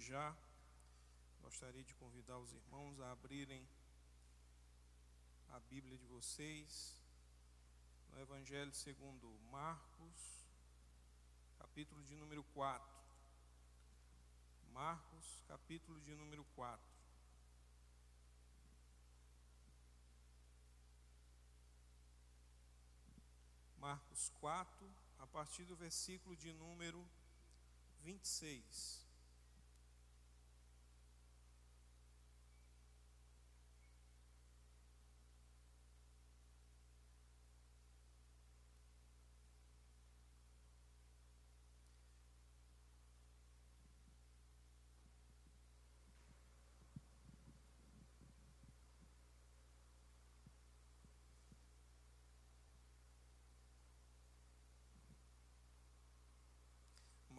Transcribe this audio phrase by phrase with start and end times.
[0.00, 0.34] já,
[1.42, 3.68] gostaria de convidar os irmãos a abrirem
[5.50, 6.98] a Bíblia de vocês
[8.08, 10.46] no Evangelho segundo Marcos,
[11.58, 12.88] capítulo de número 4.
[14.72, 16.90] Marcos, capítulo de número 4.
[23.76, 27.06] Marcos 4, a partir do versículo de número
[28.02, 29.09] 26.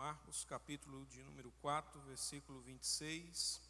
[0.01, 3.61] Marcos, capítulo de número 4, versículo 26,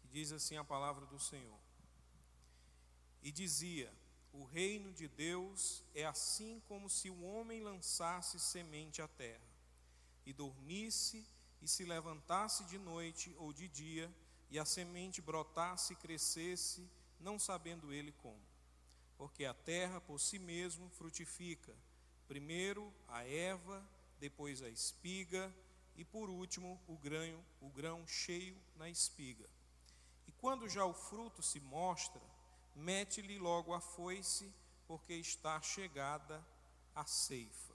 [0.00, 1.60] que diz assim a palavra do Senhor.
[3.22, 3.92] E dizia:
[4.32, 9.46] O reino de Deus é assim como se o homem lançasse semente à terra,
[10.24, 11.22] e dormisse
[11.60, 14.10] e se levantasse de noite ou de dia,
[14.48, 16.88] e a semente brotasse e crescesse,
[17.20, 18.40] não sabendo ele como.
[19.18, 21.76] Porque a terra por si mesmo frutifica,
[22.26, 23.86] primeiro a erva,
[24.22, 25.52] depois a espiga
[25.96, 29.50] e por último o grão, o grão cheio na espiga.
[30.28, 32.22] E quando já o fruto se mostra,
[32.72, 34.54] mete-lhe logo a foice,
[34.86, 36.40] porque está chegada
[36.94, 37.74] a ceifa.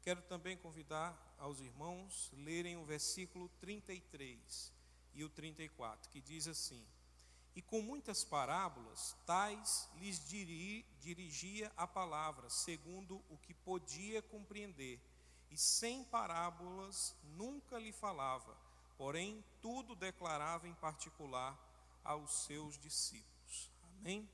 [0.00, 4.72] Quero também convidar aos irmãos lerem o versículo 33
[5.12, 6.82] e o 34, que diz assim:
[7.54, 10.18] E com muitas parábolas, tais lhes
[10.98, 14.98] dirigia a palavra, segundo o que podia compreender
[15.56, 18.54] e sem parábolas nunca lhe falava,
[18.98, 21.58] porém tudo declarava em particular
[22.04, 23.70] aos seus discípulos.
[23.98, 24.28] Amém?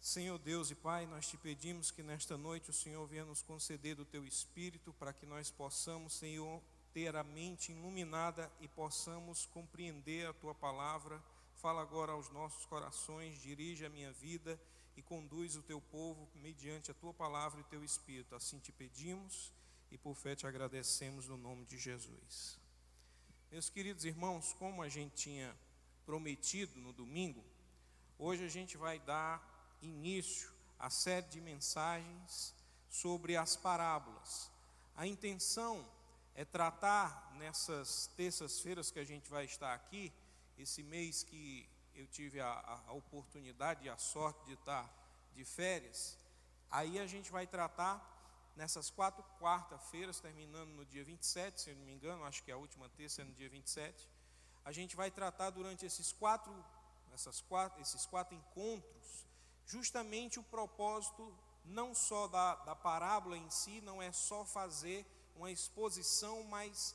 [0.00, 3.96] Senhor Deus e Pai, nós te pedimos que nesta noite o Senhor venha nos conceder
[3.96, 6.62] do teu espírito para que nós possamos, Senhor,
[6.94, 11.20] ter a mente iluminada e possamos compreender a tua palavra.
[11.56, 14.56] Fala agora aos nossos corações, dirige a minha vida
[14.96, 18.36] e conduz o teu povo mediante a tua palavra e teu espírito.
[18.36, 19.52] Assim te pedimos
[19.90, 22.58] e por fé te agradecemos no nome de Jesus.
[23.50, 25.56] Meus queridos irmãos, como a gente tinha
[26.06, 27.44] prometido no domingo,
[28.18, 32.54] hoje a gente vai dar início à série de mensagens
[32.88, 34.50] sobre as parábolas.
[34.94, 35.84] A intenção
[36.34, 40.12] é tratar nessas terças-feiras que a gente vai estar aqui,
[40.56, 44.88] esse mês que eu tive a, a oportunidade e a sorte de estar
[45.34, 46.16] de férias,
[46.70, 48.19] aí a gente vai tratar
[48.56, 52.54] nessas quatro quarta-feiras, terminando no dia 27, se eu não me engano, acho que é
[52.54, 54.08] a última terça é no dia 27,
[54.64, 56.52] a gente vai tratar durante esses quatro,
[57.12, 59.26] essas quatro, esses quatro encontros,
[59.66, 61.32] justamente o propósito
[61.64, 65.06] não só da, da parábola em si, não é só fazer
[65.36, 66.94] uma exposição, mas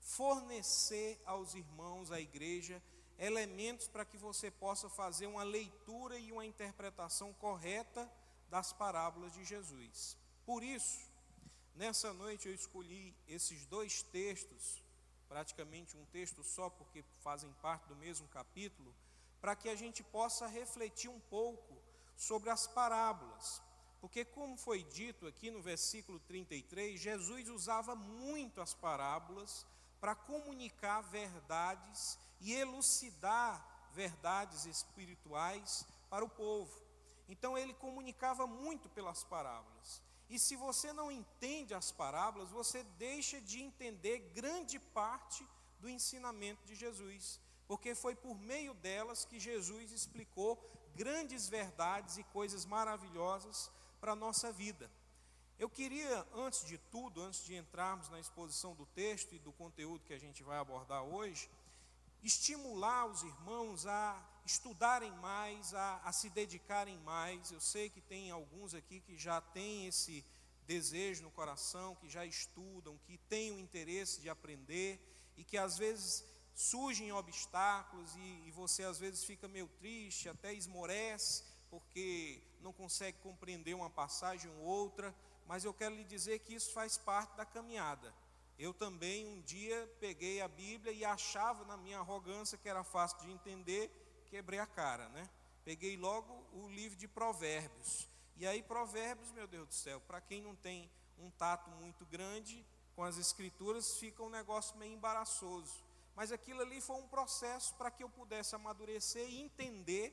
[0.00, 2.82] fornecer aos irmãos, à igreja,
[3.18, 8.10] elementos para que você possa fazer uma leitura e uma interpretação correta
[8.48, 10.16] das parábolas de Jesus.
[10.46, 11.00] Por isso,
[11.74, 14.80] nessa noite eu escolhi esses dois textos,
[15.28, 18.94] praticamente um texto só, porque fazem parte do mesmo capítulo,
[19.40, 21.76] para que a gente possa refletir um pouco
[22.16, 23.60] sobre as parábolas.
[24.00, 29.66] Porque, como foi dito aqui no versículo 33, Jesus usava muito as parábolas
[30.00, 36.72] para comunicar verdades e elucidar verdades espirituais para o povo.
[37.28, 40.06] Então, ele comunicava muito pelas parábolas.
[40.28, 45.46] E se você não entende as parábolas, você deixa de entender grande parte
[45.78, 50.58] do ensinamento de Jesus, porque foi por meio delas que Jesus explicou
[50.94, 53.70] grandes verdades e coisas maravilhosas
[54.00, 54.90] para a nossa vida.
[55.58, 60.04] Eu queria, antes de tudo, antes de entrarmos na exposição do texto e do conteúdo
[60.04, 61.48] que a gente vai abordar hoje,
[62.22, 67.50] estimular os irmãos a estudarem mais, a, a, se dedicarem mais.
[67.50, 70.24] Eu sei que tem alguns aqui que já têm esse
[70.66, 75.00] desejo no coração, que já estudam, que têm o interesse de aprender
[75.36, 80.54] e que às vezes surgem obstáculos e, e você às vezes fica meio triste, até
[80.54, 85.14] esmorece, porque não consegue compreender uma passagem ou outra.
[85.46, 88.12] Mas eu quero lhe dizer que isso faz parte da caminhada.
[88.58, 93.18] Eu também um dia peguei a Bíblia e achava na minha arrogância que era fácil
[93.18, 93.90] de entender,
[94.36, 95.26] quebrei a cara, né?
[95.64, 98.06] Peguei logo o livro de Provérbios.
[98.36, 102.62] E aí, Provérbios, meu Deus do céu, para quem não tem um tato muito grande
[102.94, 105.82] com as escrituras, fica um negócio meio embaraçoso.
[106.14, 110.06] mas aquilo ali foi um processo para que eu pudesse amadurecer e entender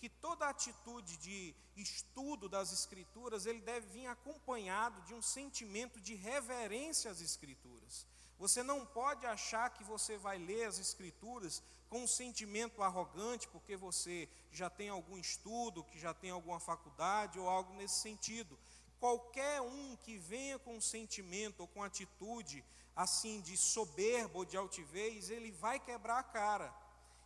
[0.00, 6.14] que toda atitude de estudo das Escrituras, ele deve vir acompanhado de um sentimento de
[6.14, 8.06] reverência às Escrituras.
[8.38, 13.76] Você não pode achar que você vai ler as Escrituras com um sentimento arrogante, porque
[13.76, 18.58] você já tem algum estudo, que já tem alguma faculdade ou algo nesse sentido.
[19.00, 22.64] Qualquer um que venha com um sentimento ou com atitude
[22.94, 26.74] assim de soberba ou de altivez, ele vai quebrar a cara.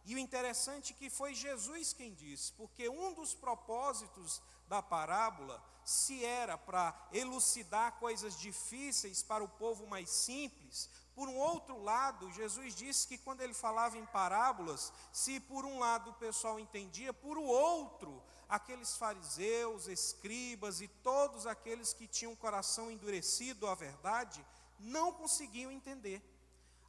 [0.04, 5.62] E o interessante é que foi Jesus quem disse, porque um dos propósitos da parábola,
[5.84, 12.30] se era para elucidar coisas difíceis para o povo mais simples, por um outro lado,
[12.32, 17.12] Jesus disse que quando ele falava em parábolas, se por um lado o pessoal entendia,
[17.12, 23.74] por o outro, aqueles fariseus, escribas e todos aqueles que tinham o coração endurecido à
[23.74, 24.44] verdade,
[24.78, 26.22] não conseguiam entender.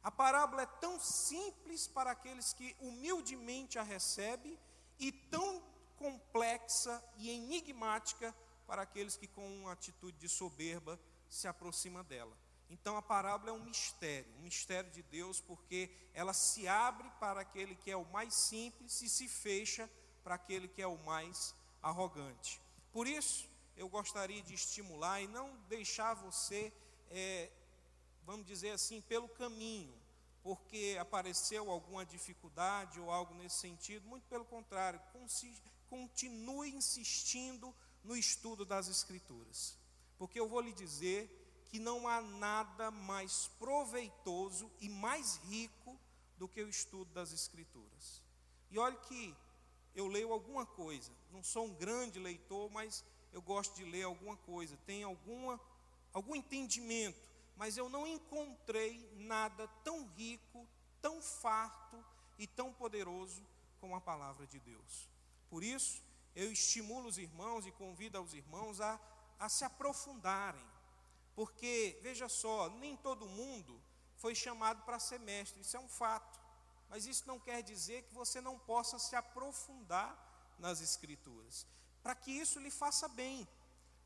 [0.02, 4.58] A parábola é tão simples para aqueles que humildemente a recebem
[4.98, 5.62] e tão
[5.96, 8.34] complexa e enigmática
[8.66, 12.43] para aqueles que com uma atitude de soberba se aproxima dela.
[12.74, 17.40] Então a parábola é um mistério, um mistério de Deus, porque ela se abre para
[17.40, 19.88] aquele que é o mais simples e se fecha
[20.24, 22.60] para aquele que é o mais arrogante.
[22.92, 26.72] Por isso, eu gostaria de estimular e não deixar você
[27.10, 27.48] é,
[28.26, 29.94] vamos dizer assim, pelo caminho,
[30.42, 35.00] porque apareceu alguma dificuldade ou algo nesse sentido, muito pelo contrário,
[35.88, 37.72] continue insistindo
[38.02, 39.78] no estudo das Escrituras,
[40.18, 41.43] porque eu vou lhe dizer
[41.74, 45.98] que não há nada mais proveitoso e mais rico
[46.38, 48.22] do que o estudo das Escrituras.
[48.70, 49.36] E olhe que
[49.92, 54.36] eu leio alguma coisa, não sou um grande leitor, mas eu gosto de ler alguma
[54.36, 55.60] coisa, tem alguma,
[56.12, 60.68] algum entendimento mas eu não encontrei nada tão rico,
[61.00, 62.04] tão farto
[62.38, 63.44] e tão poderoso
[63.80, 65.08] como a palavra de Deus.
[65.48, 66.02] Por isso,
[66.34, 69.00] eu estimulo os irmãos e convido os irmãos a,
[69.38, 70.64] a se aprofundarem,
[71.34, 73.80] porque, veja só, nem todo mundo
[74.16, 76.40] foi chamado para ser mestre, isso é um fato,
[76.88, 80.16] mas isso não quer dizer que você não possa se aprofundar
[80.58, 81.66] nas Escrituras,
[82.02, 83.48] para que isso lhe faça bem,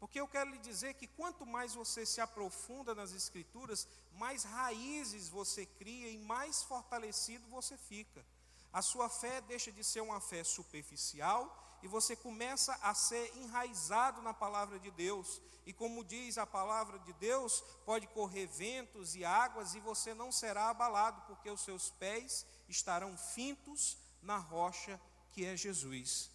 [0.00, 5.28] porque eu quero lhe dizer que quanto mais você se aprofunda nas Escrituras, mais raízes
[5.28, 8.24] você cria e mais fortalecido você fica.
[8.72, 14.20] A sua fé deixa de ser uma fé superficial e você começa a ser enraizado
[14.22, 15.40] na palavra de Deus.
[15.64, 20.32] E como diz a palavra de Deus, pode correr ventos e águas e você não
[20.32, 25.00] será abalado, porque os seus pés estarão fintos na rocha
[25.32, 26.30] que é Jesus.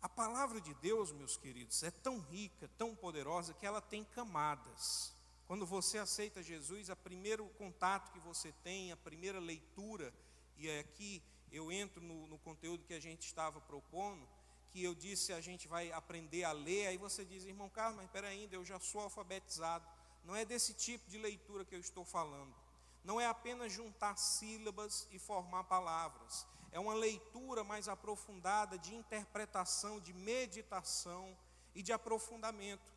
[0.00, 5.12] A palavra de Deus, meus queridos, é tão rica, tão poderosa, que ela tem camadas.
[5.48, 10.14] Quando você aceita Jesus, o primeiro contato que você tem, a primeira leitura,
[10.56, 11.22] e aqui
[11.52, 14.28] eu entro no, no conteúdo que a gente estava propondo,
[14.70, 18.06] que eu disse a gente vai aprender a ler, aí você diz, irmão Carlos, mas
[18.06, 19.86] espera ainda, eu já sou alfabetizado.
[20.24, 22.54] Não é desse tipo de leitura que eu estou falando.
[23.02, 30.00] Não é apenas juntar sílabas e formar palavras é uma leitura mais aprofundada de interpretação,
[30.00, 31.36] de meditação
[31.74, 32.92] e de aprofundamento.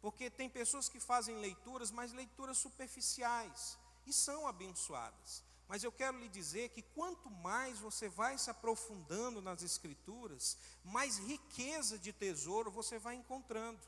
[0.00, 5.42] Porque tem pessoas que fazem leituras, mas leituras superficiais e são abençoadas.
[5.68, 11.18] Mas eu quero lhe dizer que quanto mais você vai se aprofundando nas Escrituras, mais
[11.18, 13.80] riqueza de tesouro você vai encontrando.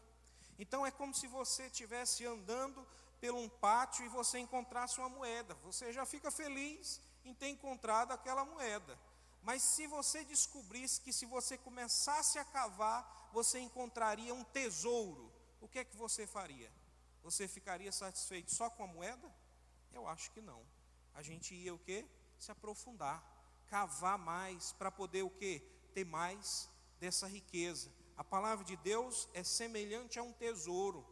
[0.59, 2.85] Então é como se você estivesse andando
[3.21, 5.55] por um pátio e você encontrasse uma moeda.
[5.63, 8.99] Você já fica feliz em ter encontrado aquela moeda.
[9.43, 15.69] Mas se você descobrisse que se você começasse a cavar, você encontraria um tesouro, o
[15.69, 16.71] que é que você faria?
[17.23, 19.33] Você ficaria satisfeito só com a moeda?
[19.93, 20.63] Eu acho que não.
[21.19, 22.07] A gente ia o quê?
[22.39, 23.21] Se aprofundar,
[23.67, 25.61] cavar mais para poder o quê?
[25.93, 26.71] Ter mais
[27.01, 27.91] dessa riqueza.
[28.17, 31.05] A palavra de Deus é semelhante a um tesouro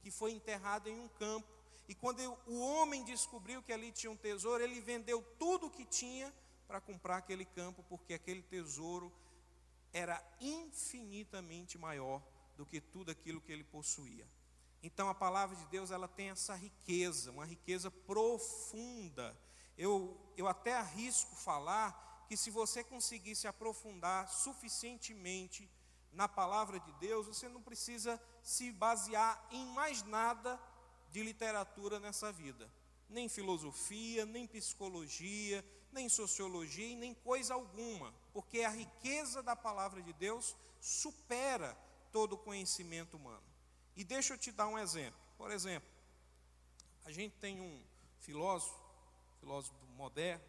[0.00, 1.46] que foi enterrado em um campo.
[1.88, 5.84] E quando o homem descobriu que ali tinha um tesouro, ele vendeu tudo o que
[5.84, 6.34] tinha
[6.66, 9.12] para comprar aquele campo, porque aquele tesouro
[9.92, 12.20] era infinitamente maior
[12.56, 14.26] do que tudo aquilo que ele possuía.
[14.82, 19.38] Então a palavra de Deus ela tem essa riqueza, uma riqueza profunda.
[19.76, 25.68] Eu, eu até arrisco falar que se você conseguir se aprofundar suficientemente
[26.12, 30.60] na palavra de Deus, você não precisa se basear em mais nada
[31.10, 32.70] de literatura nessa vida,
[33.08, 40.02] nem filosofia, nem psicologia, nem sociologia e nem coisa alguma, porque a riqueza da palavra
[40.02, 41.76] de Deus supera
[42.10, 43.42] todo o conhecimento humano.
[43.94, 45.20] E deixa eu te dar um exemplo.
[45.36, 45.88] Por exemplo,
[47.04, 47.82] a gente tem um
[48.20, 48.81] filósofo
[49.42, 50.44] filósofo moderno,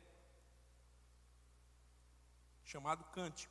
[2.64, 3.50] chamado Kant.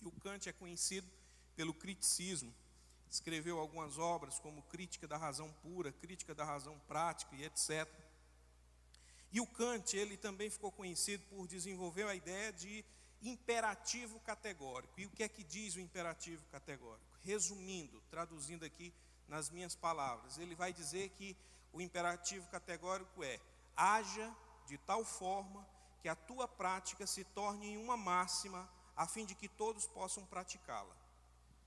[0.00, 1.06] E o Kant é conhecido
[1.54, 2.54] pelo criticismo.
[3.10, 7.86] Escreveu algumas obras como Crítica da Razão Pura, Crítica da Razão Prática e etc.
[9.30, 12.82] E o Kant, ele também ficou conhecido por desenvolver a ideia de
[13.20, 14.98] imperativo categórico.
[14.98, 17.18] E o que é que diz o imperativo categórico?
[17.22, 18.94] Resumindo, traduzindo aqui
[19.26, 21.36] nas minhas palavras, ele vai dizer que
[21.72, 23.40] o imperativo categórico é:
[23.76, 24.34] haja
[24.66, 25.66] de tal forma
[26.00, 30.96] que a tua prática se torne uma máxima, a fim de que todos possam praticá-la.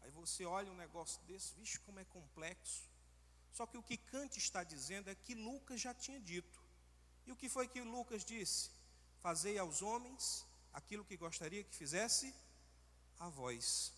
[0.02, 2.90] Aí você olha um negócio desse, vixe, como é complexo.
[3.52, 6.62] Só que o que Kant está dizendo é que Lucas já tinha dito.
[7.26, 8.72] E o que foi que Lucas disse?
[9.20, 12.34] Fazei aos homens aquilo que gostaria que fizesse
[13.20, 13.94] a vós.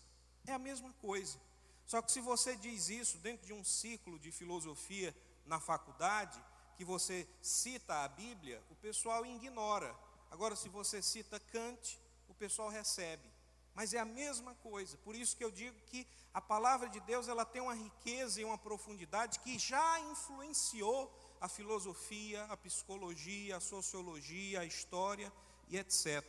[0.46, 1.40] É a mesma coisa.
[1.86, 5.14] Só que se você diz isso dentro de um ciclo de filosofia
[5.46, 6.42] na faculdade,
[6.76, 9.94] que você cita a Bíblia, o pessoal ignora.
[10.30, 13.32] Agora, se você cita Kant, o pessoal recebe.
[13.74, 14.96] Mas é a mesma coisa.
[14.98, 18.44] Por isso que eu digo que a palavra de Deus ela tem uma riqueza e
[18.44, 25.32] uma profundidade que já influenciou a filosofia, a psicologia, a sociologia, a história
[25.68, 26.24] e etc.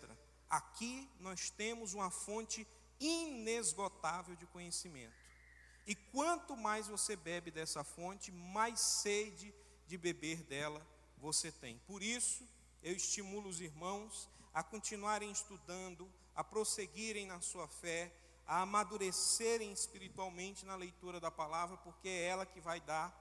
[0.50, 2.68] Aqui nós temos uma fonte
[3.00, 5.14] inesgotável de conhecimento.
[5.86, 9.54] E quanto mais você bebe dessa fonte, mais sede
[9.88, 10.86] de beber dela
[11.18, 11.78] você tem.
[11.88, 12.48] Por isso,
[12.82, 18.12] eu estimulo os irmãos a continuarem estudando, a prosseguirem na sua fé,
[18.48, 23.14] a amadurecerem espiritualmente na leitura da palavra, porque é ela que vai dar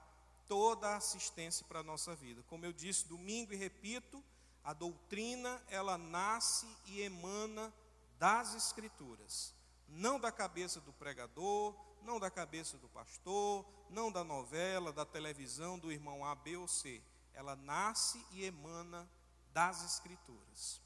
[0.47, 2.43] toda a assistência para a nossa vida.
[2.43, 4.23] Como eu disse domingo e repito,
[4.63, 7.73] a doutrina ela nasce e emana
[8.17, 9.53] das escrituras,
[9.87, 15.77] não da cabeça do pregador, não da cabeça do pastor, não da novela, da televisão,
[15.77, 17.01] do irmão A, B ou C.
[17.33, 19.09] Ela nasce e emana
[19.51, 20.81] das Escrituras.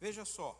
[0.00, 0.58] Veja só,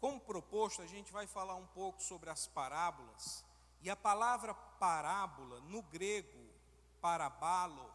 [0.00, 3.44] como proposto, a gente vai falar um pouco sobre as parábolas,
[3.82, 6.50] e a palavra parábola, no grego,
[7.00, 7.90] parabalo,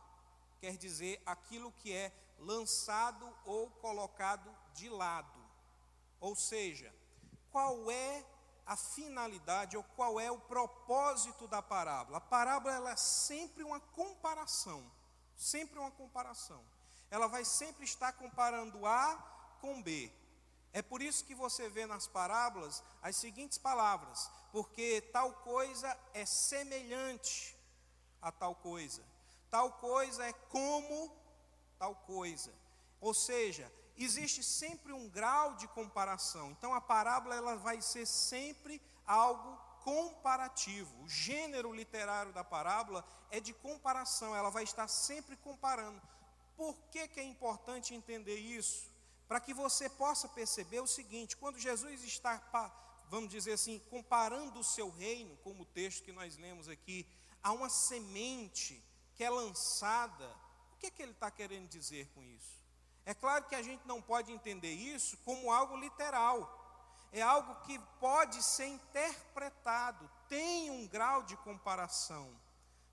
[0.59, 5.39] quer dizer aquilo que é lançado ou colocado de lado.
[6.19, 6.93] Ou seja,
[7.51, 8.25] qual é
[8.65, 12.17] a finalidade ou qual é o propósito da parábola.
[12.17, 14.83] A parábola ela é sempre uma comparação,
[15.35, 16.63] sempre uma comparação.
[17.11, 19.15] Ela vai sempre estar comparando A
[19.61, 20.11] com B.
[20.73, 26.25] É por isso que você vê nas parábolas as seguintes palavras: porque tal coisa é
[26.25, 27.55] semelhante
[28.21, 29.03] a tal coisa,
[29.49, 31.15] tal coisa é como
[31.77, 32.51] tal coisa.
[32.99, 33.71] Ou seja,
[34.03, 36.51] existe sempre um grau de comparação.
[36.51, 41.03] Então a parábola ela vai ser sempre algo comparativo.
[41.03, 46.01] O gênero literário da parábola é de comparação, ela vai estar sempre comparando.
[46.57, 48.89] Por que, que é importante entender isso?
[49.27, 52.41] Para que você possa perceber o seguinte: quando Jesus está,
[53.09, 57.07] vamos dizer assim, comparando o seu reino, como o texto que nós lemos aqui,
[57.43, 58.83] a uma semente
[59.15, 60.27] que é lançada,
[60.73, 62.64] o que, que ele está querendo dizer com isso?
[63.05, 66.63] É claro que a gente não pode entender isso como algo literal.
[67.11, 72.29] É algo que pode ser interpretado, tem um grau de comparação.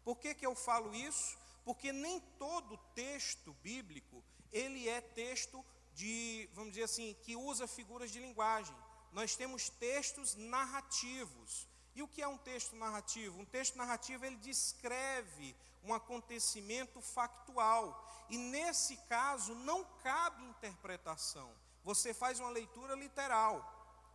[0.04, 1.36] Por que, que eu falo isso?
[1.64, 5.64] Porque nem todo texto bíblico, ele é texto
[5.94, 8.76] de, vamos dizer assim, que usa figuras de linguagem.
[9.12, 11.66] Nós temos textos narrativos.
[11.94, 13.40] E o que é um texto narrativo?
[13.40, 18.08] Um texto narrativo ele descreve um acontecimento factual.
[18.28, 21.52] E nesse caso não cabe interpretação.
[21.84, 23.56] Você faz uma leitura literal.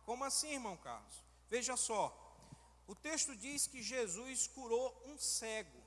[0.04, 1.24] Como assim, irmão Carlos?
[1.48, 2.24] Veja só.
[2.86, 5.82] O texto diz que Jesus curou um cego.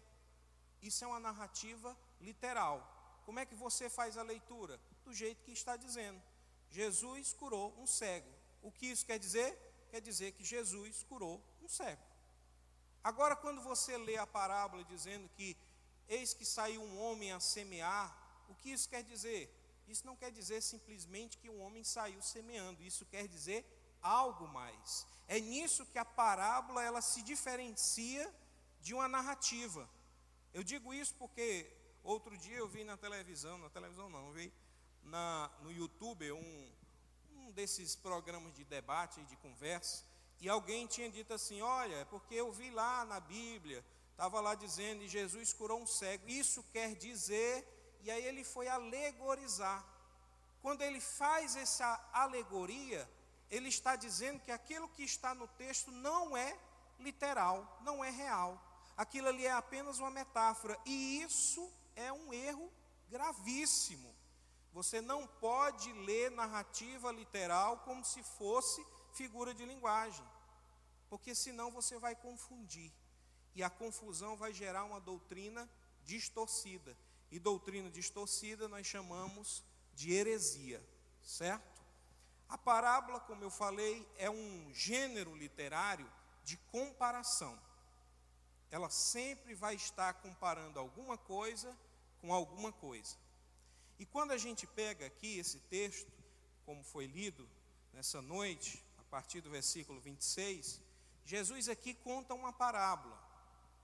[0.82, 2.88] Isso é uma narrativa literal.
[3.26, 4.80] Como é que você faz a leitura?
[5.04, 6.22] Do jeito que está dizendo.
[6.70, 8.30] Jesus curou um cego.
[8.62, 9.58] O que isso quer dizer?
[9.90, 12.02] Quer dizer que Jesus curou um cego.
[13.04, 15.58] Agora, quando você lê a parábola dizendo que
[16.08, 18.16] Eis que saiu um homem a semear.
[18.50, 19.50] O que isso quer dizer?
[19.88, 23.66] Isso não quer dizer simplesmente que um homem saiu semeando, isso quer dizer
[24.02, 25.06] algo mais.
[25.28, 28.34] É nisso que a parábola ela se diferencia
[28.82, 29.90] de uma narrativa.
[30.54, 31.70] Eu digo isso porque
[32.04, 34.52] outro dia eu vi na televisão, na televisão não, vi
[35.04, 36.72] na, no YouTube um,
[37.36, 40.04] um desses programas de debate e de conversa,
[40.40, 44.56] e alguém tinha dito assim: Olha, é porque eu vi lá na Bíblia estava lá
[44.56, 46.30] dizendo, e Jesus curou um cego.
[46.30, 47.68] Isso quer dizer,
[48.02, 49.84] e aí ele foi alegorizar.
[50.62, 53.10] Quando ele faz essa alegoria,
[53.50, 56.58] ele está dizendo que aquilo que está no texto não é
[57.00, 58.62] literal, não é real.
[58.96, 62.72] Aquilo ali é apenas uma metáfora, e isso é um erro
[63.10, 64.16] gravíssimo.
[64.72, 70.26] Você não pode ler narrativa literal como se fosse figura de linguagem,
[71.10, 72.92] porque senão você vai confundir.
[73.56, 75.70] E a confusão vai gerar uma doutrina
[76.04, 76.98] distorcida.
[77.30, 80.84] E doutrina distorcida nós chamamos de heresia,
[81.22, 81.82] certo?
[82.50, 86.12] A parábola, como eu falei, é um gênero literário
[86.44, 87.58] de comparação.
[88.70, 91.78] Ela sempre vai estar comparando alguma coisa
[92.20, 93.16] com alguma coisa.
[93.98, 96.12] E quando a gente pega aqui esse texto,
[96.66, 97.48] como foi lido
[97.94, 100.82] nessa noite, a partir do versículo 26,
[101.26, 103.31] Jesus aqui conta uma parábola.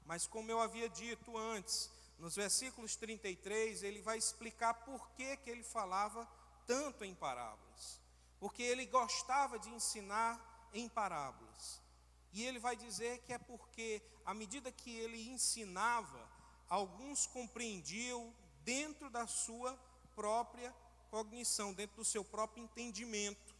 [0.07, 5.49] Mas como eu havia dito antes, nos versículos 33, ele vai explicar por que, que
[5.49, 6.27] ele falava
[6.65, 7.99] tanto em parábolas.
[8.39, 11.81] Porque ele gostava de ensinar em parábolas.
[12.31, 16.29] E ele vai dizer que é porque, à medida que ele ensinava,
[16.69, 18.33] alguns compreendiam
[18.63, 19.77] dentro da sua
[20.15, 20.73] própria
[21.09, 23.55] cognição, dentro do seu próprio entendimento.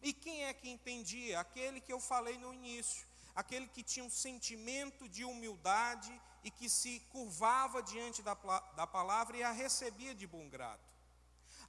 [0.00, 1.40] E quem é que entendia?
[1.40, 6.68] Aquele que eu falei no início, aquele que tinha um sentimento de humildade e que
[6.68, 8.34] se curvava diante da,
[8.76, 10.82] da palavra e a recebia de bom grado.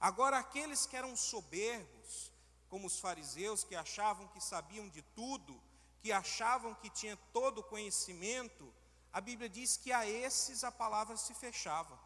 [0.00, 2.32] Agora, aqueles que eram soberbos,
[2.68, 5.62] como os fariseus, que achavam que sabiam de tudo,
[6.00, 8.74] que achavam que tinha todo o conhecimento,
[9.12, 11.98] a Bíblia diz que a esses a palavra se fechava.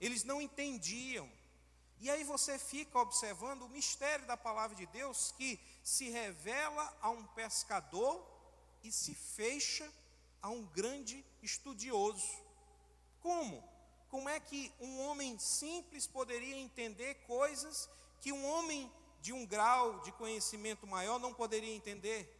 [0.00, 1.30] Eles não entendiam.
[1.98, 7.10] E aí você fica observando o mistério da palavra de Deus que se revela a
[7.10, 8.26] um pescador
[8.82, 9.90] e se fecha
[10.42, 12.28] a um grande estudioso.
[13.20, 13.62] Como?
[14.08, 17.88] Como é que um homem simples poderia entender coisas
[18.20, 22.36] que um homem de um grau de conhecimento maior não poderia entender?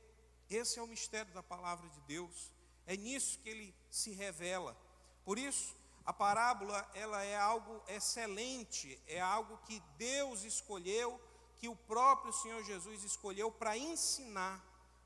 [0.48, 2.52] Esse é o mistério da palavra de Deus.
[2.86, 4.76] É nisso que ele se revela.
[5.24, 11.20] Por isso, a parábola ela é algo excelente, é algo que Deus escolheu,
[11.58, 14.60] que o próprio Senhor Jesus escolheu para ensinar.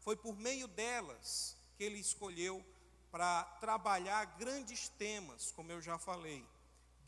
[0.05, 2.63] Foi por meio delas que ele escolheu
[3.11, 6.47] para trabalhar grandes temas, como eu já falei.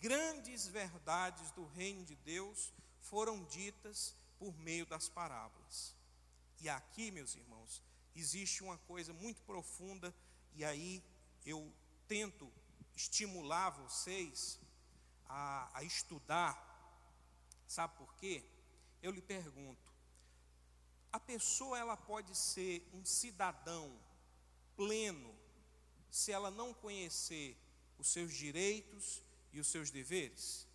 [0.00, 5.94] Grandes verdades do reino de Deus foram ditas por meio das parábolas.
[6.58, 7.82] E aqui, meus irmãos,
[8.14, 10.14] existe uma coisa muito profunda,
[10.54, 11.04] e aí
[11.44, 11.70] eu
[12.08, 12.50] tento
[12.94, 14.58] estimular vocês
[15.28, 16.56] a, a estudar.
[17.66, 18.42] Sabe por quê?
[19.02, 19.92] Eu lhe pergunto:
[21.16, 23.90] a pessoa ela pode ser um cidadão
[24.76, 25.34] pleno
[26.10, 27.56] se ela não conhecer
[27.98, 30.66] os seus direitos e os seus deveres?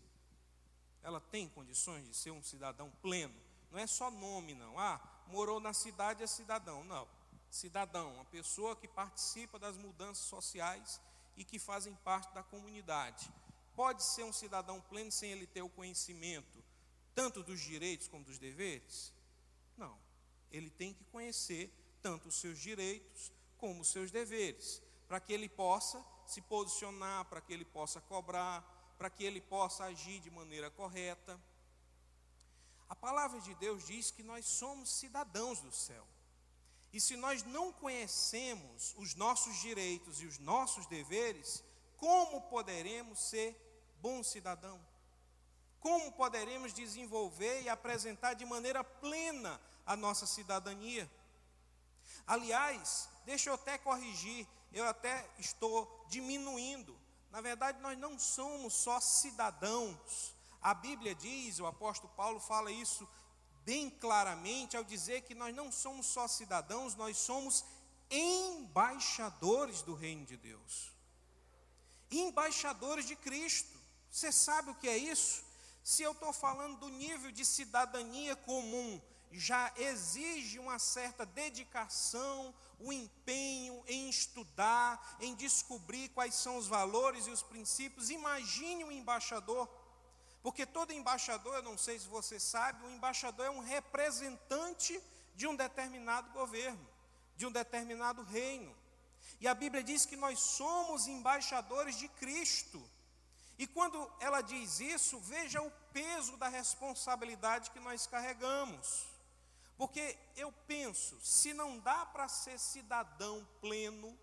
[1.03, 3.35] Ela tem condições de ser um cidadão pleno?
[3.69, 4.77] Não é só nome, não.
[4.79, 6.83] Ah, morou na cidade é cidadão.
[6.83, 7.07] Não
[7.51, 11.01] cidadão, uma pessoa que participa das mudanças sociais
[11.35, 13.29] e que fazem parte da comunidade.
[13.75, 16.63] Pode ser um cidadão pleno sem ele ter o conhecimento
[17.13, 19.13] tanto dos direitos como dos deveres?
[20.51, 25.47] Ele tem que conhecer tanto os seus direitos como os seus deveres, para que ele
[25.47, 28.63] possa se posicionar, para que ele possa cobrar,
[28.97, 31.39] para que ele possa agir de maneira correta.
[32.89, 36.05] A palavra de Deus diz que nós somos cidadãos do céu.
[36.93, 41.63] E se nós não conhecemos os nossos direitos e os nossos deveres,
[41.97, 43.55] como poderemos ser
[44.01, 44.79] bom cidadão?
[45.79, 51.09] Como poderemos desenvolver e apresentar de maneira plena a nossa cidadania?
[52.27, 56.97] Aliás, deixa eu até corrigir, eu até estou diminuindo.
[57.31, 60.33] Na verdade, nós não somos só cidadãos.
[60.61, 63.07] A Bíblia diz, o apóstolo Paulo fala isso
[63.65, 67.63] bem claramente ao dizer que nós não somos só cidadãos, nós somos
[68.09, 70.91] embaixadores do reino de Deus.
[72.09, 73.79] Embaixadores de Cristo.
[74.09, 75.43] Você sabe o que é isso?
[75.83, 82.89] Se eu estou falando do nível de cidadania comum, já exige uma certa dedicação, o
[82.89, 88.09] um empenho em estudar, em descobrir quais são os valores e os princípios.
[88.09, 89.69] Imagine um embaixador
[90.41, 94.99] porque todo embaixador, eu não sei se você sabe, o embaixador é um representante
[95.35, 96.87] de um determinado governo,
[97.35, 98.75] de um determinado reino.
[99.39, 102.81] E a Bíblia diz que nós somos embaixadores de Cristo.
[103.57, 109.10] E quando ela diz isso, veja o peso da responsabilidade que nós carregamos.
[109.81, 114.15] Porque eu penso, se não dá para ser cidadão pleno,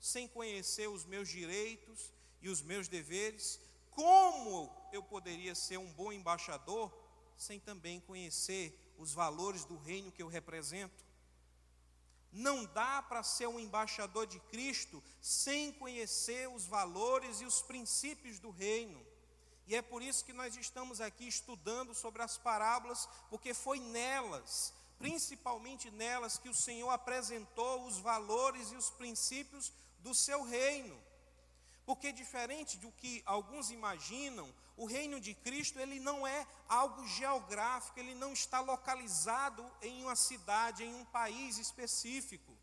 [0.00, 3.60] sem conhecer os meus direitos e os meus deveres,
[3.92, 6.92] como eu poderia ser um bom embaixador
[7.36, 11.04] sem também conhecer os valores do reino que eu represento?
[12.32, 18.40] Não dá para ser um embaixador de Cristo sem conhecer os valores e os princípios
[18.40, 19.00] do reino.
[19.68, 24.74] E é por isso que nós estamos aqui estudando sobre as parábolas, porque foi nelas,
[25.04, 30.98] principalmente nelas, que o Senhor apresentou os valores e os princípios do seu reino.
[31.84, 38.00] Porque diferente do que alguns imaginam, o reino de Cristo, ele não é algo geográfico,
[38.00, 42.56] ele não está localizado em uma cidade, em um país específico.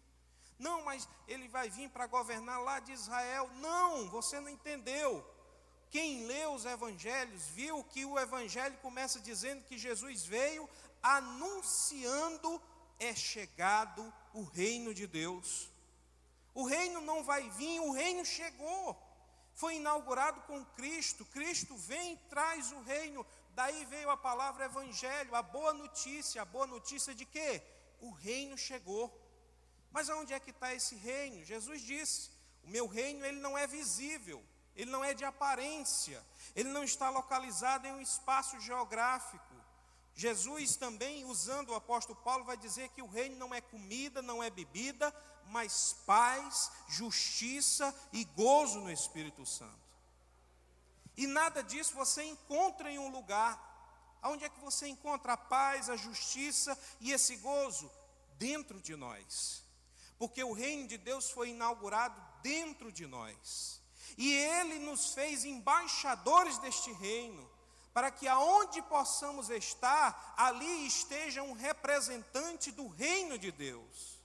[0.57, 3.51] Não, mas ele vai vir para governar lá de Israel.
[3.57, 5.23] Não, você não entendeu.
[5.91, 10.67] Quem lê os evangelhos viu que o evangelho começa dizendo que Jesus veio
[11.01, 12.61] anunciando
[12.99, 15.69] é chegado o reino de Deus.
[16.53, 19.11] O reino não vai vir, o reino chegou
[19.53, 21.25] foi inaugurado com Cristo.
[21.25, 23.25] Cristo vem e traz o reino.
[23.53, 26.41] Daí veio a palavra evangelho, a boa notícia.
[26.41, 27.61] A boa notícia de quê?
[27.99, 29.15] O reino chegou.
[29.91, 31.43] Mas aonde é que está esse reino?
[31.43, 32.31] Jesus disse:
[32.63, 34.43] O meu reino ele não é visível,
[34.75, 39.50] ele não é de aparência, ele não está localizado em um espaço geográfico.
[40.21, 44.43] Jesus também, usando o apóstolo Paulo, vai dizer que o reino não é comida, não
[44.43, 45.11] é bebida,
[45.47, 49.81] mas paz, justiça e gozo no Espírito Santo.
[51.17, 53.59] E nada disso você encontra em um lugar.
[54.21, 57.91] Onde é que você encontra a paz, a justiça e esse gozo?
[58.37, 59.63] Dentro de nós.
[60.19, 63.81] Porque o reino de Deus foi inaugurado dentro de nós.
[64.19, 67.49] E ele nos fez embaixadores deste reino,
[67.93, 74.21] para que aonde possamos estar, ali esteja um representante do reino de Deus.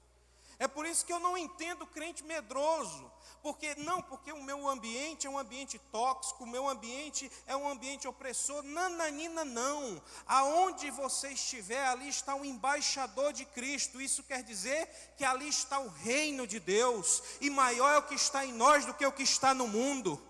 [0.58, 3.12] É por isso que eu não entendo crente medroso.
[3.42, 7.68] Porque não, porque o meu ambiente é um ambiente tóxico, o meu ambiente é um
[7.68, 8.62] ambiente opressor.
[8.62, 10.02] Nananina não.
[10.26, 14.00] Aonde você estiver, ali está o embaixador de Cristo.
[14.00, 18.14] Isso quer dizer que ali está o reino de Deus, e maior é o que
[18.14, 20.20] está em nós do que o que está no mundo.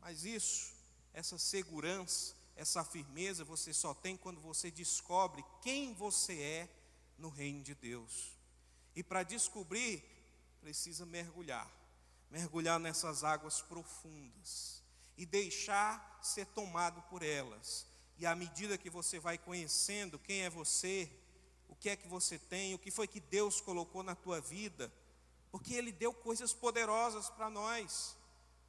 [0.00, 0.71] Mas isso,
[1.12, 6.68] essa segurança, essa firmeza você só tem quando você descobre quem você é
[7.18, 8.32] no reino de Deus.
[8.94, 10.02] E para descobrir,
[10.60, 11.82] precisa mergulhar
[12.32, 14.82] mergulhar nessas águas profundas
[15.18, 17.86] e deixar ser tomado por elas.
[18.16, 21.12] E à medida que você vai conhecendo quem é você,
[21.68, 24.90] o que é que você tem, o que foi que Deus colocou na tua vida,
[25.50, 28.16] porque Ele deu coisas poderosas para nós.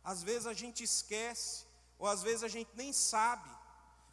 [0.03, 1.65] Às vezes a gente esquece,
[1.97, 3.49] ou às vezes a gente nem sabe,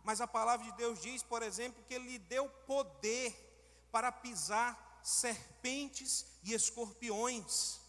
[0.05, 3.35] mas a palavra de Deus diz, por exemplo, que Ele deu poder
[3.91, 7.81] para pisar serpentes e escorpiões.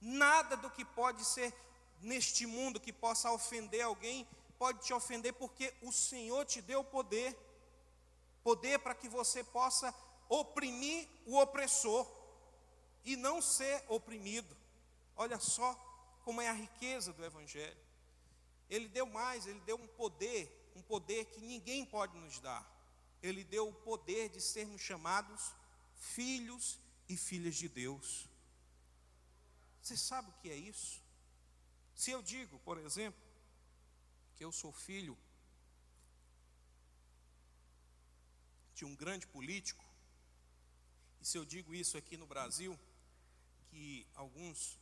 [0.00, 1.52] Nada do que pode ser
[2.00, 4.26] neste mundo que possa ofender alguém
[4.58, 7.36] pode te ofender, porque o Senhor te deu poder
[8.42, 9.94] poder para que você possa
[10.28, 12.06] oprimir o opressor
[13.04, 14.56] e não ser oprimido.
[15.16, 15.74] Olha só
[16.24, 17.76] como é a riqueza do Evangelho.
[18.68, 22.66] Ele deu mais, ele deu um poder, um poder que ninguém pode nos dar.
[23.22, 25.52] Ele deu o poder de sermos chamados
[25.96, 26.78] filhos
[27.08, 28.28] e filhas de Deus.
[29.82, 31.02] Você sabe o que é isso?
[31.94, 33.20] Se eu digo, por exemplo,
[34.36, 35.18] que eu sou filho
[38.74, 39.84] de um grande político,
[41.20, 42.78] e se eu digo isso aqui no Brasil,
[43.70, 44.78] que alguns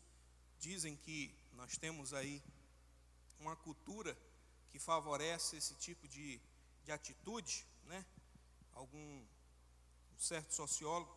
[0.59, 2.43] dizem que nós temos aí
[3.39, 4.17] uma cultura
[4.71, 6.41] que favorece esse tipo de,
[6.85, 8.05] de atitude, né?
[8.73, 11.15] algum um certo sociólogo,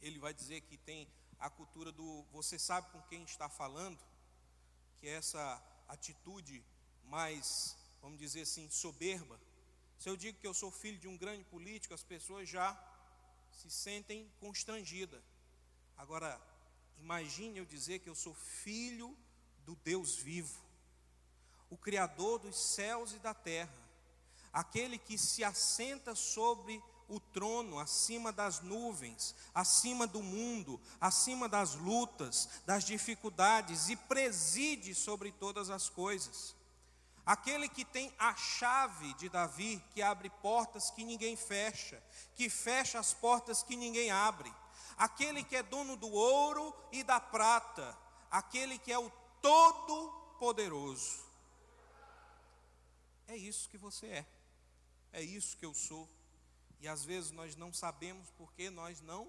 [0.00, 3.98] ele vai dizer que tem a cultura do você sabe com quem está falando,
[4.98, 6.64] que é essa atitude
[7.04, 9.40] mais, vamos dizer assim, soberba.
[9.98, 12.68] Se eu digo que eu sou filho de um grande político, as pessoas já
[13.52, 15.22] se sentem constrangidas.
[15.96, 16.40] Agora,
[16.98, 19.16] imagine eu dizer que eu sou filho
[19.64, 20.63] do Deus vivo,
[21.70, 23.72] o Criador dos céus e da terra,
[24.52, 31.74] aquele que se assenta sobre o trono, acima das nuvens, acima do mundo, acima das
[31.74, 36.54] lutas, das dificuldades e preside sobre todas as coisas.
[37.26, 42.02] Aquele que tem a chave de Davi, que abre portas que ninguém fecha,
[42.34, 44.52] que fecha as portas que ninguém abre.
[44.96, 47.96] Aquele que é dono do ouro e da prata,
[48.30, 51.23] aquele que é o todo-poderoso.
[53.26, 54.26] É isso que você é.
[55.12, 56.08] É isso que eu sou.
[56.80, 59.28] E às vezes nós não sabemos porque nós não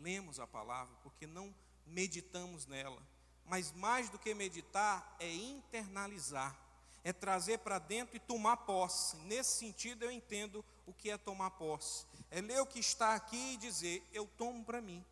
[0.00, 1.54] lemos a palavra, porque não
[1.86, 3.00] meditamos nela.
[3.44, 6.58] Mas mais do que meditar é internalizar,
[7.04, 9.16] é trazer para dentro e tomar posse.
[9.18, 12.06] Nesse sentido eu entendo o que é tomar posse.
[12.30, 15.04] É ler o que está aqui e dizer, eu tomo para mim.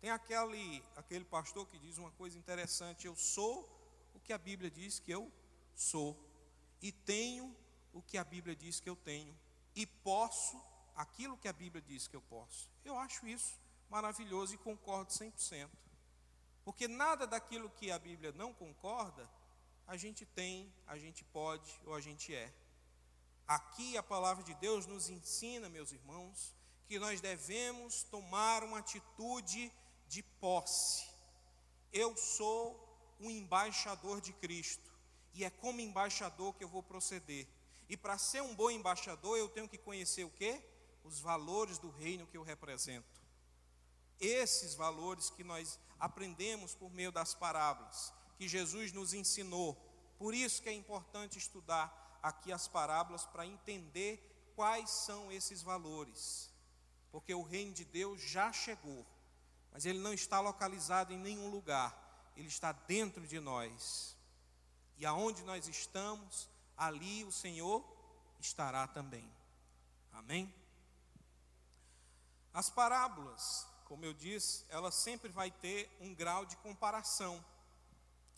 [0.00, 3.68] Tem aquele, aquele pastor que diz uma coisa interessante, eu sou
[4.14, 5.30] o que a Bíblia diz que eu
[5.74, 6.16] sou
[6.80, 7.54] e tenho
[7.92, 9.36] o que a Bíblia diz que eu tenho
[9.74, 10.60] e posso
[10.94, 12.70] aquilo que a Bíblia diz que eu posso.
[12.84, 15.70] Eu acho isso maravilhoso e concordo 100%.
[16.64, 19.28] Porque nada daquilo que a Bíblia não concorda,
[19.86, 22.52] a gente tem, a gente pode ou a gente é.
[23.46, 26.54] Aqui a palavra de Deus nos ensina, meus irmãos,
[26.86, 29.72] que nós devemos tomar uma atitude
[30.06, 31.08] de posse.
[31.92, 34.87] Eu sou um embaixador de Cristo,
[35.34, 37.46] e é como embaixador que eu vou proceder.
[37.88, 40.62] E para ser um bom embaixador, eu tenho que conhecer o quê?
[41.04, 43.20] Os valores do reino que eu represento.
[44.20, 49.74] Esses valores que nós aprendemos por meio das parábolas, que Jesus nos ensinou.
[50.18, 56.50] Por isso que é importante estudar aqui as parábolas para entender quais são esses valores.
[57.10, 59.06] Porque o reino de Deus já chegou,
[59.72, 64.17] mas ele não está localizado em nenhum lugar, ele está dentro de nós.
[64.98, 67.84] E aonde nós estamos, ali o Senhor
[68.40, 69.30] estará também.
[70.12, 70.52] Amém?
[72.52, 77.42] As parábolas, como eu disse, ela sempre vai ter um grau de comparação.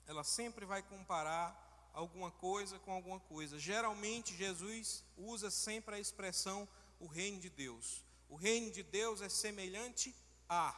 [0.06, 3.58] Ela sempre vai comparar alguma coisa com alguma coisa.
[3.58, 6.68] Geralmente Jesus usa sempre a expressão
[7.00, 8.04] o reino de Deus.
[8.28, 10.14] O reino de Deus é semelhante
[10.48, 10.76] a.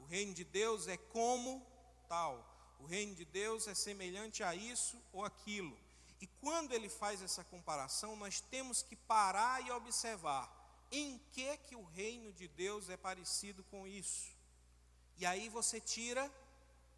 [0.00, 1.64] O reino de Deus é como
[2.08, 2.49] tal.
[2.80, 5.76] O reino de Deus é semelhante a isso ou aquilo.
[6.20, 10.50] E quando ele faz essa comparação, nós temos que parar e observar
[10.90, 14.30] em que que o reino de Deus é parecido com isso.
[15.16, 16.30] E aí você tira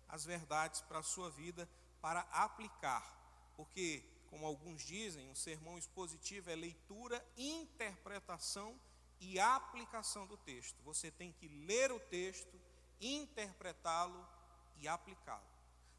[0.08, 1.68] as verdades para a sua vida
[2.00, 3.22] para aplicar
[3.56, 8.78] porque, como alguns dizem, o sermão expositivo é leitura, interpretação
[9.20, 10.82] e aplicação do texto.
[10.82, 12.60] Você tem que ler o texto,
[13.00, 14.26] interpretá-lo
[14.76, 15.51] e aplicá-lo.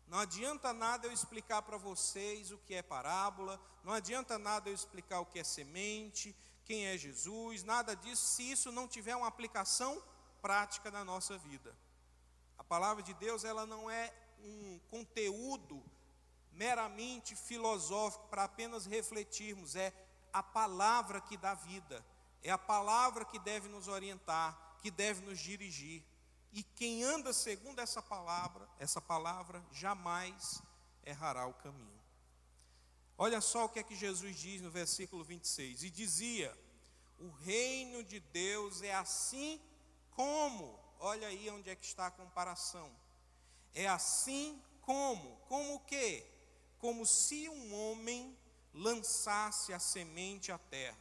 [0.08, 4.74] Não adianta nada eu explicar para vocês o que é parábola, não adianta nada eu
[4.74, 6.36] explicar o que é semente,
[6.66, 10.02] quem é Jesus, nada disso, se isso não tiver uma aplicação
[10.42, 11.76] prática na nossa vida.
[12.58, 14.13] A palavra de Deus, ela não é
[14.44, 15.84] um conteúdo
[16.52, 19.94] meramente filosófico para apenas refletirmos, é
[20.32, 22.06] a palavra que dá vida,
[22.42, 26.04] é a palavra que deve nos orientar, que deve nos dirigir.
[26.54, 30.62] E quem anda segundo essa palavra, essa palavra jamais
[31.04, 32.02] errará o caminho.
[33.18, 35.84] Olha só o que é que Jesus diz no versículo 26.
[35.84, 36.58] E dizia:
[37.20, 39.60] O reino de Deus é assim
[40.12, 42.89] como, olha aí onde é que está a comparação.
[43.74, 46.30] É assim como, como o quê?
[46.84, 48.38] como se um homem
[48.74, 50.98] lançasse a semente à terra,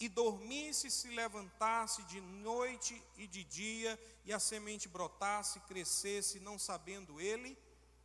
[0.00, 6.58] e dormisse se levantasse de noite e de dia, e a semente brotasse, crescesse, não
[6.58, 7.58] sabendo ele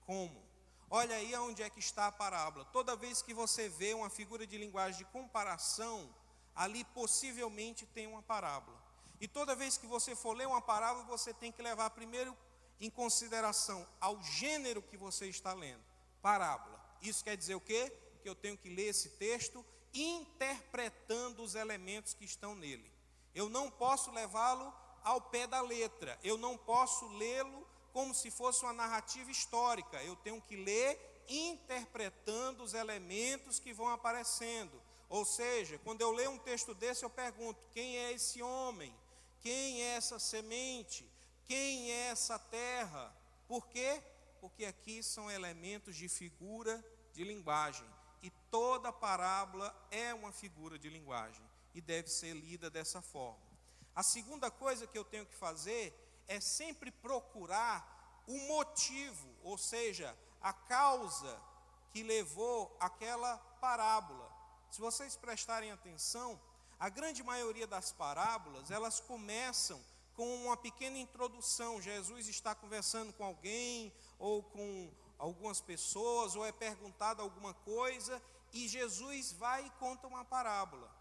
[0.05, 0.43] como.
[0.89, 2.65] Olha aí onde é que está a parábola.
[2.65, 6.13] Toda vez que você vê uma figura de linguagem de comparação,
[6.55, 8.81] ali possivelmente tem uma parábola.
[9.19, 12.35] E toda vez que você for ler uma parábola, você tem que levar primeiro
[12.79, 15.83] em consideração ao gênero que você está lendo.
[16.21, 16.79] Parábola.
[17.01, 17.91] Isso quer dizer o quê?
[18.21, 22.91] Que eu tenho que ler esse texto interpretando os elementos que estão nele.
[23.33, 28.63] Eu não posso levá-lo ao pé da letra, eu não posso lê-lo como se fosse
[28.63, 34.81] uma narrativa histórica, eu tenho que ler interpretando os elementos que vão aparecendo.
[35.09, 38.95] Ou seja, quando eu leio um texto desse, eu pergunto: quem é esse homem?
[39.41, 41.07] Quem é essa semente?
[41.45, 43.15] Quem é essa terra?
[43.47, 44.01] Por quê?
[44.41, 47.85] Porque aqui são elementos de figura de linguagem.
[48.23, 51.43] E toda parábola é uma figura de linguagem
[51.75, 53.45] e deve ser lida dessa forma.
[53.93, 55.93] A segunda coisa que eu tenho que fazer
[56.27, 61.39] é sempre procurar o motivo, ou seja, a causa
[61.91, 64.31] que levou aquela parábola.
[64.71, 66.39] Se vocês prestarem atenção,
[66.79, 69.79] a grande maioria das parábolas, elas começam
[70.15, 71.81] com uma pequena introdução.
[71.81, 74.91] Jesus está conversando com alguém ou com
[75.23, 80.91] algumas pessoas, ou é perguntado alguma coisa, e Jesus vai e conta uma parábola.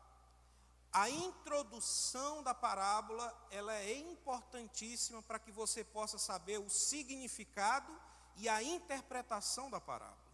[0.92, 7.92] A introdução da parábola, ela é importantíssima para que você possa saber o significado
[8.36, 10.32] e a interpretação da parábola.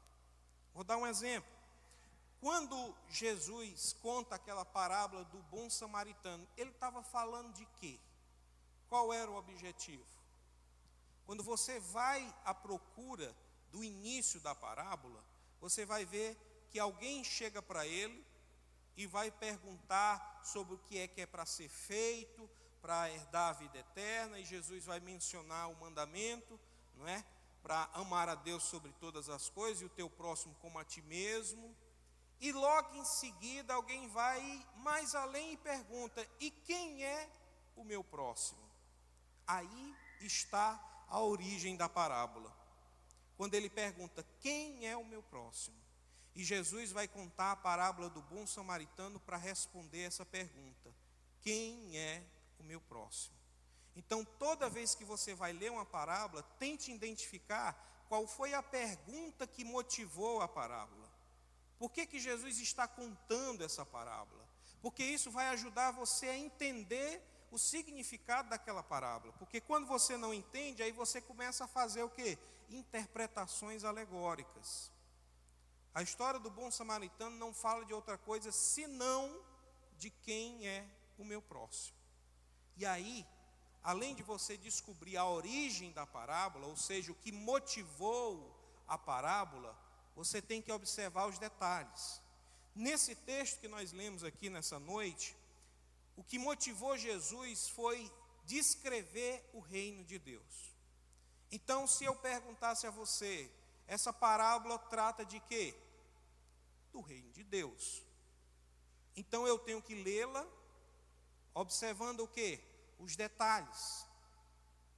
[0.74, 1.50] Vou dar um exemplo.
[2.42, 7.98] Quando Jesus conta aquela parábola do bom samaritano, ele estava falando de quê?
[8.86, 10.04] Qual era o objetivo?
[11.24, 13.34] Quando você vai à procura
[13.70, 15.24] do início da parábola,
[15.60, 16.36] você vai ver
[16.70, 18.24] que alguém chega para ele
[18.96, 22.48] e vai perguntar sobre o que é que é para ser feito,
[22.80, 26.58] para herdar a vida eterna, e Jesus vai mencionar o mandamento,
[26.94, 27.24] não é?
[27.62, 31.02] Para amar a Deus sobre todas as coisas e o teu próximo como a ti
[31.02, 31.76] mesmo.
[32.40, 37.28] E logo em seguida alguém vai mais além e pergunta: e quem é
[37.76, 38.68] o meu próximo?
[39.46, 42.57] Aí está a origem da parábola.
[43.38, 45.78] Quando ele pergunta: quem é o meu próximo?
[46.34, 50.92] E Jesus vai contar a parábola do bom samaritano para responder essa pergunta:
[51.40, 52.22] quem é
[52.58, 53.38] o meu próximo?
[53.94, 59.46] Então, toda vez que você vai ler uma parábola, tente identificar qual foi a pergunta
[59.46, 61.08] que motivou a parábola.
[61.78, 64.48] Por que, que Jesus está contando essa parábola?
[64.82, 67.22] Porque isso vai ajudar você a entender
[67.52, 69.32] o significado daquela parábola.
[69.34, 72.36] Porque quando você não entende, aí você começa a fazer o que?
[72.68, 74.90] Interpretações alegóricas.
[75.94, 79.40] A história do bom samaritano não fala de outra coisa senão
[79.96, 80.86] de quem é
[81.18, 81.96] o meu próximo.
[82.76, 83.26] E aí,
[83.82, 88.54] além de você descobrir a origem da parábola, ou seja, o que motivou
[88.86, 89.76] a parábola,
[90.14, 92.22] você tem que observar os detalhes.
[92.74, 95.36] Nesse texto que nós lemos aqui nessa noite,
[96.16, 98.10] o que motivou Jesus foi
[98.44, 100.77] descrever o reino de Deus.
[101.50, 103.50] Então, se eu perguntasse a você,
[103.86, 105.74] essa parábola trata de quê?
[106.92, 108.02] Do reino de Deus.
[109.16, 110.46] Então eu tenho que lê-la
[111.54, 112.60] observando o quê?
[112.98, 114.06] os detalhes.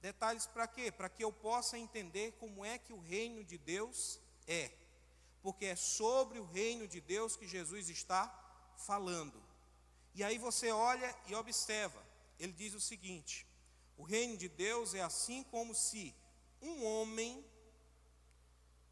[0.01, 0.91] Detalhes para quê?
[0.91, 4.71] Para que eu possa entender como é que o reino de Deus é.
[5.41, 8.27] Porque é sobre o reino de Deus que Jesus está
[8.75, 9.41] falando.
[10.15, 12.03] E aí você olha e observa.
[12.39, 13.45] Ele diz o seguinte:
[13.97, 16.15] O reino de Deus é assim como se
[16.61, 17.45] um homem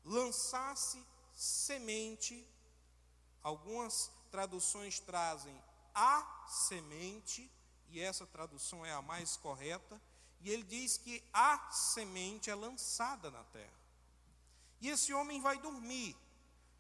[0.04, 2.46] lançasse semente,
[3.42, 5.62] algumas traduções trazem
[5.94, 7.52] a semente,
[7.90, 10.02] e essa tradução é a mais correta,
[10.42, 13.80] e ele diz que a semente é lançada na terra.
[14.80, 16.16] E esse homem vai dormir,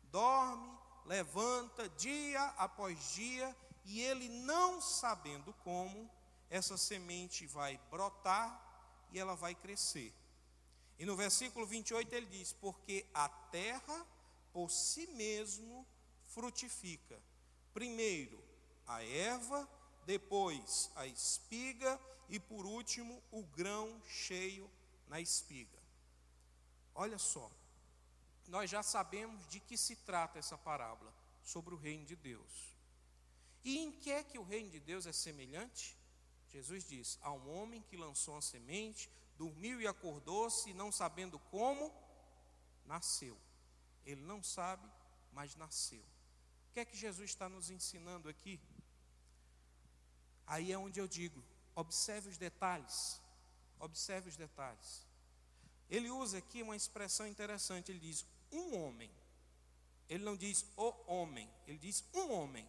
[0.04, 6.10] dorme, levanta dia após dia, e ele não sabendo como,
[6.50, 8.66] essa semente vai brotar
[9.12, 10.14] e ela vai crescer.
[11.00, 14.06] E no versículo 28 ele diz: Porque a terra
[14.52, 15.88] por si mesmo
[16.28, 17.20] frutifica.
[17.74, 18.44] Primeiro
[18.86, 19.70] a erva,
[20.06, 24.70] depois a espiga e por último o grão cheio
[25.08, 25.80] na espiga.
[26.94, 27.50] Olha só,
[28.48, 32.76] nós já sabemos de que se trata essa parábola sobre o reino de Deus.
[33.64, 35.98] E em que é que o reino de Deus é semelhante?
[36.52, 39.10] Jesus diz: a um homem que lançou a semente,
[39.40, 41.92] dormiu e acordou-se, não sabendo como,
[42.86, 43.38] nasceu.
[44.06, 44.86] Ele não sabe,
[45.32, 46.04] mas nasceu.
[46.68, 48.60] O que é que Jesus está nos ensinando aqui?
[50.46, 51.42] Aí é onde eu digo:
[51.74, 53.22] observe os detalhes.
[53.80, 55.08] Observe os detalhes.
[55.90, 57.92] Ele usa aqui uma expressão interessante.
[57.92, 59.10] Ele diz: um homem.
[60.10, 62.68] Ele não diz o homem, ele diz um homem.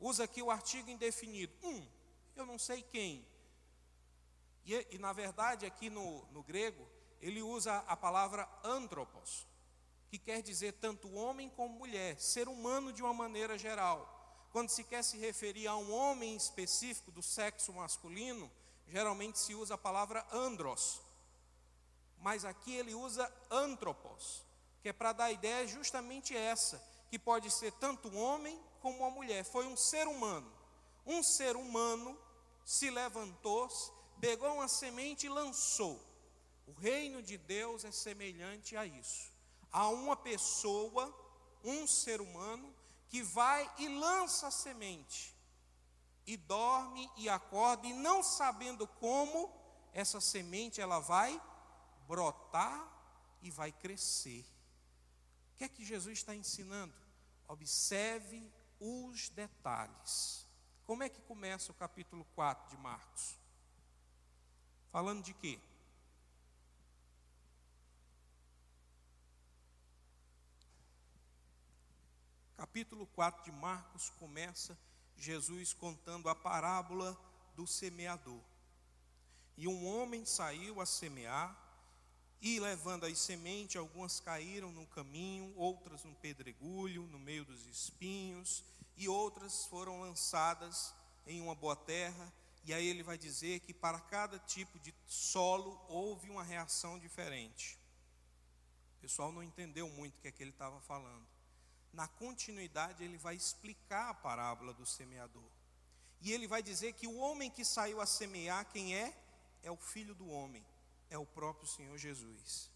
[0.00, 1.54] Usa aqui o artigo indefinido.
[1.62, 1.86] Um,
[2.34, 3.24] eu não sei quem.
[4.64, 6.86] E, e na verdade, aqui no, no grego,
[7.20, 9.46] ele usa a palavra antropos,
[10.08, 14.20] que quer dizer tanto homem como mulher, ser humano de uma maneira geral
[14.52, 18.52] quando se quer se referir a um homem específico do sexo masculino,
[18.86, 21.00] geralmente se usa a palavra andros.
[22.18, 24.44] Mas aqui ele usa antropos,
[24.82, 28.98] que é para dar a ideia justamente essa, que pode ser tanto um homem como
[28.98, 29.42] uma mulher.
[29.42, 30.52] Foi um ser humano.
[31.06, 32.16] Um ser humano
[32.62, 33.68] se levantou,
[34.22, 36.00] pegou uma semente e lançou.
[36.64, 39.32] O reino de Deus é semelhante a isso.
[39.72, 41.12] A uma pessoa,
[41.64, 42.72] um ser humano,
[43.08, 45.36] que vai e lança a semente,
[46.24, 49.52] e dorme e acorda, e não sabendo como,
[49.92, 51.42] essa semente ela vai
[52.06, 52.80] brotar
[53.42, 54.46] e vai crescer.
[55.52, 56.94] O que é que Jesus está ensinando?
[57.48, 60.46] Observe os detalhes.
[60.84, 63.41] Como é que começa o capítulo 4 de Marcos?
[64.92, 65.58] Falando de quê?
[72.58, 74.78] Capítulo 4 de Marcos começa
[75.16, 77.18] Jesus contando a parábola
[77.56, 78.42] do semeador.
[79.56, 81.56] E um homem saiu a semear,
[82.42, 88.62] e levando as sementes, algumas caíram no caminho, outras no pedregulho, no meio dos espinhos,
[88.94, 90.92] e outras foram lançadas
[91.26, 92.30] em uma boa terra.
[92.64, 97.78] E aí ele vai dizer que para cada tipo de solo houve uma reação diferente.
[98.98, 101.26] O pessoal não entendeu muito o que é que ele estava falando
[101.92, 105.50] na continuidade, ele vai explicar a parábola do semeador.
[106.20, 109.14] E ele vai dizer que o homem que saiu a semear, quem é?
[109.62, 110.64] É o filho do homem,
[111.10, 112.70] é o próprio Senhor Jesus.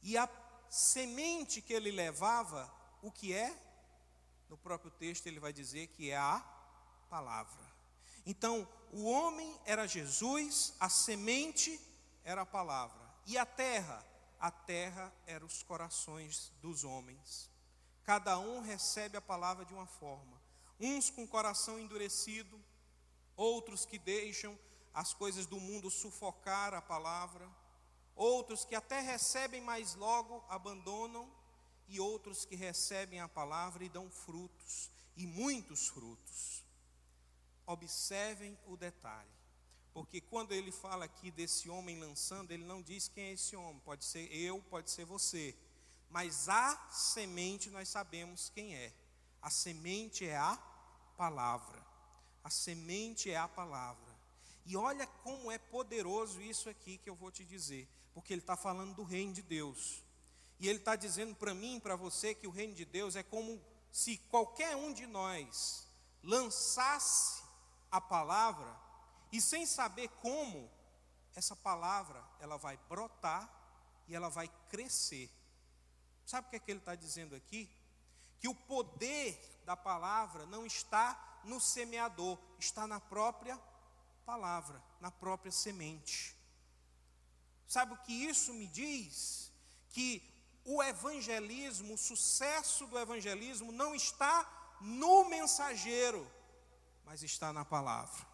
[0.00, 0.28] E a
[0.70, 3.54] semente que ele levava, o que é?
[4.48, 6.40] no próprio texto ele vai dizer que é a
[7.10, 7.66] palavra.
[8.24, 11.80] Então, o homem era Jesus, a semente
[12.24, 12.98] era a palavra.
[13.26, 14.04] E a terra?
[14.40, 17.50] A terra era os corações dos homens.
[18.04, 20.40] Cada um recebe a palavra de uma forma.
[20.80, 22.58] Uns com o coração endurecido,
[23.36, 24.58] outros que deixam
[24.94, 27.48] as coisas do mundo sufocar a palavra,
[28.16, 31.30] outros que até recebem, mas logo abandonam,
[31.88, 36.64] e outros que recebem a palavra e dão frutos, e muitos frutos.
[37.68, 39.28] Observem o detalhe,
[39.92, 43.78] porque quando ele fala aqui desse homem lançando, ele não diz quem é esse homem,
[43.84, 45.54] pode ser eu, pode ser você,
[46.08, 48.90] mas a semente nós sabemos quem é,
[49.42, 50.56] a semente é a
[51.14, 51.84] palavra,
[52.42, 54.16] a semente é a palavra.
[54.64, 58.56] E olha como é poderoso isso aqui que eu vou te dizer, porque ele está
[58.56, 60.02] falando do reino de Deus.
[60.58, 63.60] E ele está dizendo para mim para você que o reino de Deus é como
[63.92, 65.86] se qualquer um de nós
[66.22, 67.47] lançasse
[67.90, 68.74] a palavra
[69.30, 70.70] e sem saber como
[71.34, 73.48] essa palavra ela vai brotar
[74.06, 75.30] e ela vai crescer.
[76.24, 77.70] Sabe o que é que ele está dizendo aqui?
[78.40, 83.58] Que o poder da palavra não está no semeador, está na própria
[84.24, 86.36] palavra, na própria semente.
[87.66, 89.52] Sabe o que isso me diz?
[89.90, 90.22] Que
[90.64, 96.30] o evangelismo, o sucesso do evangelismo não está no mensageiro,
[97.08, 98.24] mas está na palavra.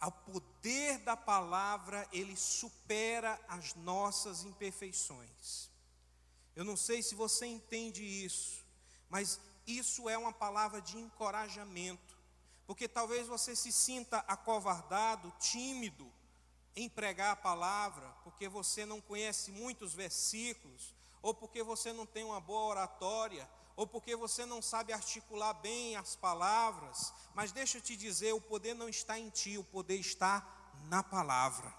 [0.00, 5.68] O poder da palavra, ele supera as nossas imperfeições.
[6.54, 8.64] Eu não sei se você entende isso,
[9.10, 12.18] mas isso é uma palavra de encorajamento
[12.68, 16.06] porque talvez você se sinta acovardado, tímido
[16.76, 22.24] em pregar a palavra, porque você não conhece muitos versículos, ou porque você não tem
[22.24, 23.48] uma boa oratória,
[23.78, 28.40] ou porque você não sabe articular bem as palavras, mas deixa eu te dizer: o
[28.40, 30.44] poder não está em ti, o poder está
[30.88, 31.72] na palavra.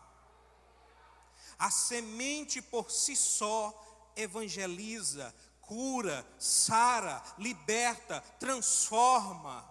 [1.60, 9.70] A semente por si só evangeliza, cura, sara, liberta, transforma.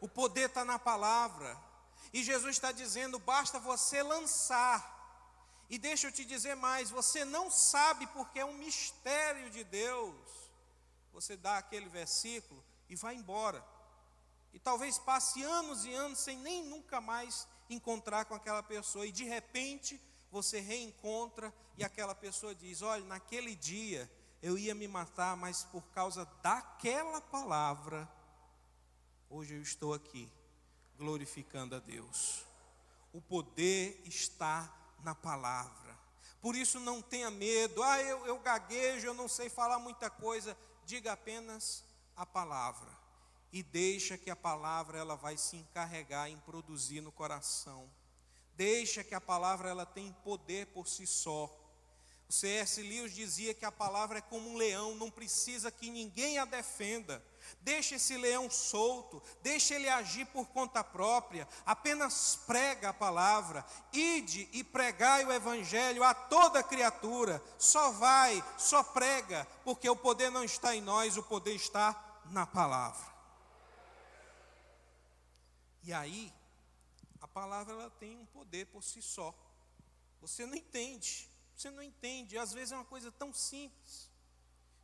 [0.00, 1.60] O poder está na palavra.
[2.12, 4.78] E Jesus está dizendo: basta você lançar.
[5.68, 10.39] E deixa eu te dizer mais: você não sabe porque é um mistério de Deus.
[11.12, 13.64] Você dá aquele versículo e vai embora.
[14.52, 19.06] E talvez passe anos e anos sem nem nunca mais encontrar com aquela pessoa.
[19.06, 20.00] E de repente
[20.30, 24.10] você reencontra e aquela pessoa diz: Olha, naquele dia
[24.42, 28.08] eu ia me matar, mas por causa daquela palavra
[29.32, 30.28] Hoje eu estou aqui
[30.98, 32.44] glorificando a Deus.
[33.12, 34.68] O poder está
[35.04, 35.96] na palavra.
[36.40, 37.80] Por isso não tenha medo.
[37.80, 40.58] Ah, eu, eu gaguejo, eu não sei falar muita coisa.
[40.90, 41.84] Diga apenas
[42.16, 42.90] a palavra.
[43.52, 47.88] E deixa que a palavra ela vai se encarregar em produzir no coração.
[48.56, 51.44] Deixa que a palavra ela tem poder por si só.
[52.28, 52.82] O C.S.
[52.82, 57.24] Lewis dizia que a palavra é como um leão, não precisa que ninguém a defenda.
[57.60, 64.48] Deixa esse leão solto, deixa ele agir por conta própria, apenas prega a palavra, ide
[64.52, 67.42] e pregai o evangelho a toda criatura.
[67.58, 72.46] Só vai, só prega, porque o poder não está em nós, o poder está na
[72.46, 73.10] palavra.
[75.82, 76.32] E aí,
[77.20, 79.34] a palavra ela tem um poder por si só.
[80.20, 84.10] Você não entende, você não entende, às vezes é uma coisa tão simples.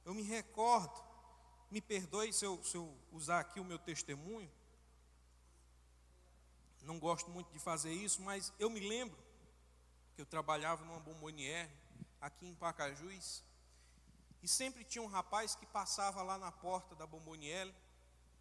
[0.05, 1.06] Eu me recordo
[1.71, 4.51] me perdoe se eu, se eu usar aqui o meu testemunho.
[6.83, 9.19] Não gosto muito de fazer isso, mas eu me lembro
[10.15, 11.71] que eu trabalhava numa bomboniere
[12.21, 13.43] aqui em Pacajus
[14.43, 17.75] e sempre tinha um rapaz que passava lá na porta da bomboniere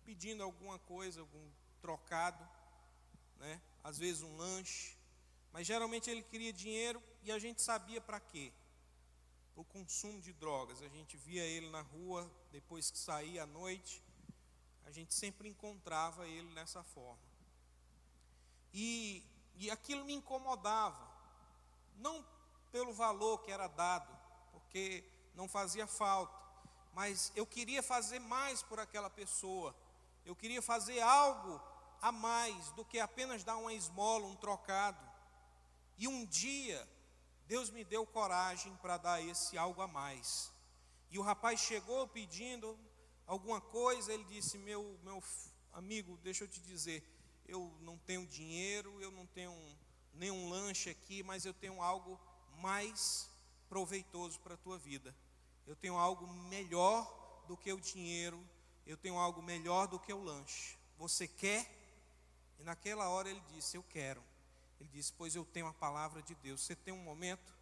[0.05, 1.49] pedindo alguma coisa, algum
[1.81, 2.47] trocado,
[3.37, 3.59] né?
[3.83, 4.95] Às vezes um lanche,
[5.51, 8.53] mas geralmente ele queria dinheiro e a gente sabia para quê
[9.55, 10.81] o consumo de drogas.
[10.81, 14.01] A gente via ele na rua, depois que saía à noite,
[14.85, 17.19] a gente sempre encontrava ele nessa forma.
[18.73, 19.21] E,
[19.57, 21.05] e aquilo me incomodava,
[21.97, 22.25] não
[22.71, 24.07] pelo valor que era dado,
[24.53, 25.03] porque
[25.33, 26.33] não fazia falta,
[26.93, 29.75] mas eu queria fazer mais por aquela pessoa,
[30.25, 31.61] eu queria fazer algo
[32.01, 35.05] a mais do que apenas dar uma esmola, um trocado.
[35.97, 36.87] E um dia
[37.47, 40.54] Deus me deu coragem para dar esse algo a mais.
[41.15, 42.77] E o rapaz chegou pedindo
[43.25, 45.23] alguma coisa, ele disse: Meu, meu
[45.71, 47.01] amigo, deixa eu te dizer,
[47.47, 49.55] eu não tenho dinheiro, eu não tenho
[50.13, 52.19] nenhum lanche aqui, mas eu tenho algo
[52.57, 53.29] mais
[53.69, 55.15] proveitoso para a tua vida.
[55.65, 57.07] Eu tenho algo melhor
[57.47, 58.45] do que o dinheiro,
[58.85, 60.77] eu tenho algo melhor do que o lanche.
[60.97, 61.65] Você quer?
[62.59, 64.21] E naquela hora ele disse: Eu quero.
[64.81, 66.59] Ele disse: Pois eu tenho a palavra de Deus.
[66.59, 67.54] Você tem um momento?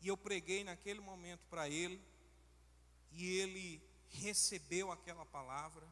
[0.00, 2.02] E eu preguei naquele momento para ele,
[3.12, 5.86] e ele recebeu aquela palavra.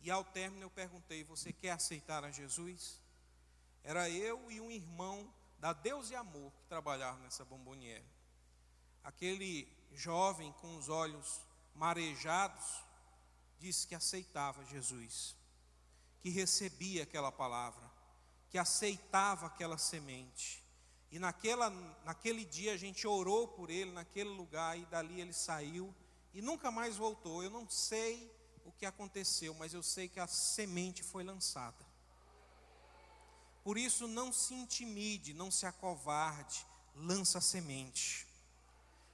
[0.00, 3.00] E ao término eu perguntei: Você quer aceitar a Jesus?
[3.82, 8.04] Era eu e um irmão da Deus e Amor que trabalhavam nessa bomboniere.
[9.02, 11.40] Aquele jovem com os olhos
[11.74, 12.82] marejados
[13.58, 15.36] disse que aceitava Jesus,
[16.20, 17.90] que recebia aquela palavra,
[18.50, 20.64] que aceitava aquela semente.
[21.10, 21.70] E naquela,
[22.04, 25.94] naquele dia a gente orou por ele, naquele lugar, e dali ele saiu
[26.34, 27.42] e nunca mais voltou.
[27.42, 28.30] Eu não sei
[28.64, 31.86] o que aconteceu, mas eu sei que a semente foi lançada.
[33.64, 38.26] Por isso, não se intimide, não se acovarde, lança a semente.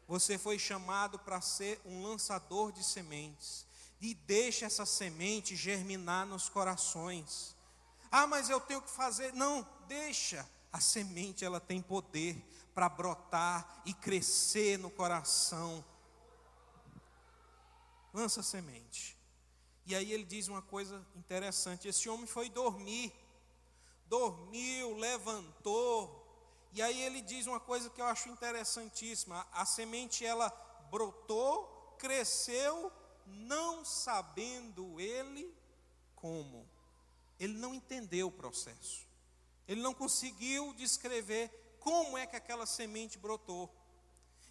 [0.06, 3.66] Você foi chamado para ser um lançador de sementes.
[4.00, 7.56] E deixe essa semente germinar nos corações.
[8.10, 9.32] Ah, mas eu tenho que fazer.
[9.32, 10.46] Não, deixa.
[10.74, 12.34] A semente ela tem poder
[12.74, 15.84] para brotar e crescer no coração.
[18.12, 19.16] Lança a semente.
[19.86, 23.14] E aí ele diz uma coisa interessante: esse homem foi dormir,
[24.06, 30.50] dormiu, levantou, e aí ele diz uma coisa que eu acho interessantíssima: a semente ela
[30.90, 32.90] brotou, cresceu,
[33.24, 35.54] não sabendo ele
[36.16, 36.68] como.
[37.38, 39.03] Ele não entendeu o processo.
[39.66, 43.70] Ele não conseguiu descrever como é que aquela semente brotou.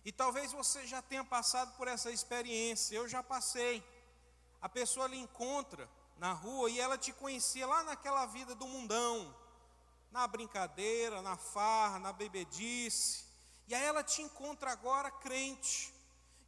[0.05, 3.83] E talvez você já tenha passado por essa experiência, eu já passei.
[4.61, 9.35] A pessoa lhe encontra na rua e ela te conhecia lá naquela vida do mundão,
[10.11, 13.25] na brincadeira, na farra, na bebedice.
[13.67, 15.93] E aí ela te encontra agora crente.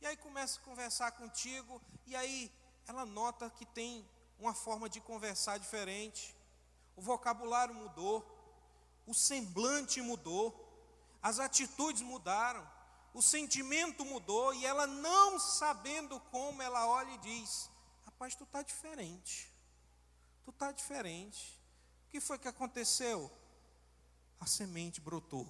[0.02, 2.52] E aí começa a conversar contigo, e aí
[2.88, 4.08] ela nota que tem
[4.38, 6.36] uma forma de conversar diferente.
[6.96, 8.22] O vocabulário mudou,
[9.06, 10.62] o semblante mudou,
[11.22, 12.68] as atitudes mudaram,
[13.14, 17.70] o sentimento mudou, e ela não sabendo como, ela olha e diz:
[18.06, 19.52] rapaz, tu está diferente.
[20.44, 21.62] Tu está diferente.
[22.08, 23.32] O que foi que aconteceu?
[24.40, 25.48] A semente brotou.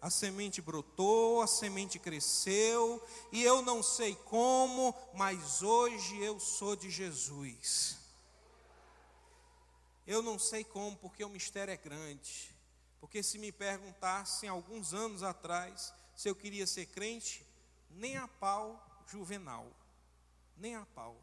[0.00, 3.00] A semente brotou, a semente cresceu,
[3.30, 7.98] e eu não sei como, mas hoje eu sou de Jesus.
[10.04, 12.51] Eu não sei como, porque o mistério é grande.
[13.02, 17.44] Porque se me perguntassem alguns anos atrás se eu queria ser crente,
[17.90, 19.66] nem a pau juvenal,
[20.56, 21.20] nem a pau.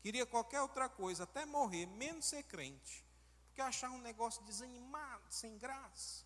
[0.00, 3.04] Queria qualquer outra coisa, até morrer, menos ser crente.
[3.48, 6.24] Porque achava um negócio desanimado, sem graça.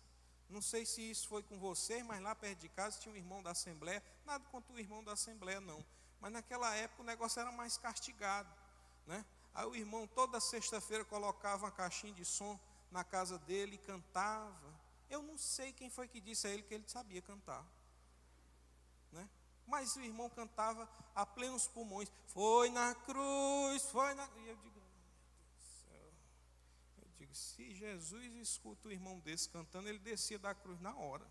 [0.49, 3.43] Não sei se isso foi com você, mas lá perto de casa tinha um irmão
[3.43, 4.01] da Assembleia.
[4.25, 5.85] Nada contra o irmão da Assembleia, não.
[6.21, 8.49] Mas naquela época o negócio era mais castigado.
[9.05, 9.25] Né?
[9.53, 12.57] Aí o irmão toda sexta-feira colocava uma caixinha de som
[12.91, 14.79] na casa dele e cantava.
[15.09, 17.65] Eu não sei quem foi que disse a ele que ele sabia cantar.
[19.11, 19.27] Né?
[19.65, 22.11] Mas o irmão cantava a plenos pulmões.
[22.27, 24.27] Foi na cruz, foi na.
[24.37, 24.79] E eu digo.
[26.97, 31.25] Eu digo, se Jesus escuta o irmão desse cantando, ele descia da cruz na hora.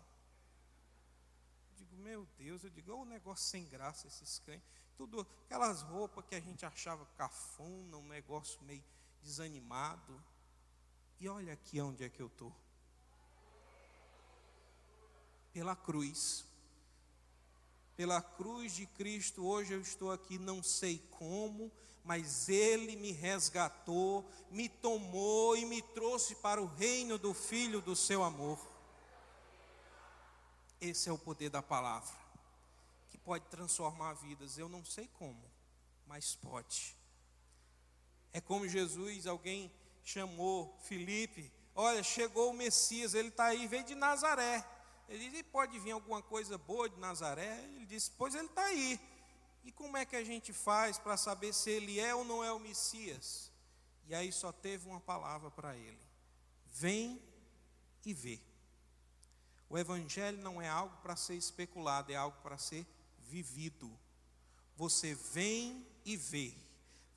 [1.69, 4.67] Eu digo, meu Deus, eu digo, é um negócio sem graça esses crentes.
[4.97, 8.83] Tudo, aquelas roupas que a gente achava cafona, um negócio meio
[9.21, 10.21] desanimado.
[11.19, 12.53] E olha aqui onde é que eu estou.
[15.53, 16.45] Pela cruz
[17.99, 21.69] pela cruz de Cristo, hoje eu estou aqui, não sei como,
[22.01, 27.97] mas Ele me resgatou, me tomou e me trouxe para o reino do Filho do
[27.97, 28.57] seu amor.
[30.79, 32.15] Esse é o poder da palavra,
[33.09, 34.57] que pode transformar vidas.
[34.57, 35.43] Eu não sei como,
[36.07, 36.95] mas pode.
[38.31, 39.69] É como Jesus, alguém
[40.09, 44.65] chamou Felipe, olha, chegou o Messias, ele está aí, veio de Nazaré.
[45.07, 47.63] Ele disse: pode vir alguma coisa boa de Nazaré?
[47.75, 48.99] Ele disse: pois ele está aí.
[49.63, 52.51] E como é que a gente faz para saber se ele é ou não é
[52.51, 53.51] o Messias?
[54.07, 55.99] E aí só teve uma palavra para ele:
[56.65, 57.21] vem
[58.03, 58.39] e vê.
[59.69, 62.85] O Evangelho não é algo para ser especulado, é algo para ser
[63.19, 63.91] vivido.
[64.75, 66.55] Você vem e vê.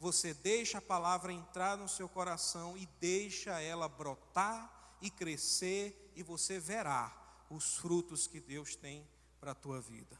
[0.02, 6.24] Você deixa a palavra entrar no seu coração e deixa ela brotar e crescer, e
[6.24, 7.16] você verá
[7.48, 9.06] os frutos que Deus tem
[9.38, 10.18] para a tua vida.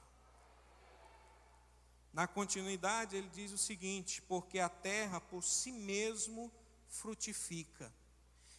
[2.12, 6.48] Na continuidade, ele diz o seguinte: porque a terra por si mesmo
[6.86, 7.92] frutifica.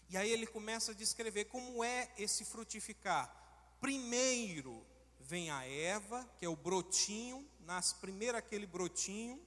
[0.09, 3.33] E aí ele começa a descrever como é esse frutificar.
[3.79, 4.85] Primeiro
[5.21, 9.41] vem a erva, que é o brotinho, nasce primeiro aquele brotinho,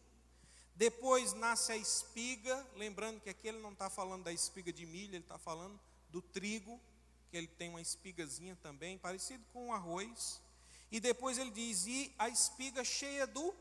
[0.77, 5.14] Depois nasce a espiga, lembrando que aqui ele não está falando da espiga de milho,
[5.14, 6.79] ele está falando do trigo,
[7.31, 10.41] que ele tem uma espigazinha também, parecido com o arroz.
[10.93, 13.55] E depois ele diz: e a espiga cheia do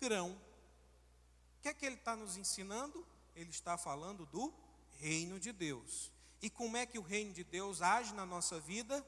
[0.00, 0.32] grão.
[0.32, 3.06] O que é que ele está nos ensinando?
[3.36, 4.52] Ele está falando do
[4.98, 6.10] reino de Deus.
[6.40, 9.06] E como é que o reino de Deus age na nossa vida?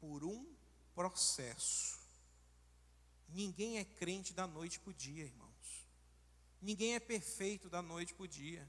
[0.00, 0.46] Por um
[0.94, 1.98] processo.
[3.28, 5.47] Ninguém é crente da noite para o dia, irmãos.
[6.60, 8.68] Ninguém é perfeito da noite para o dia.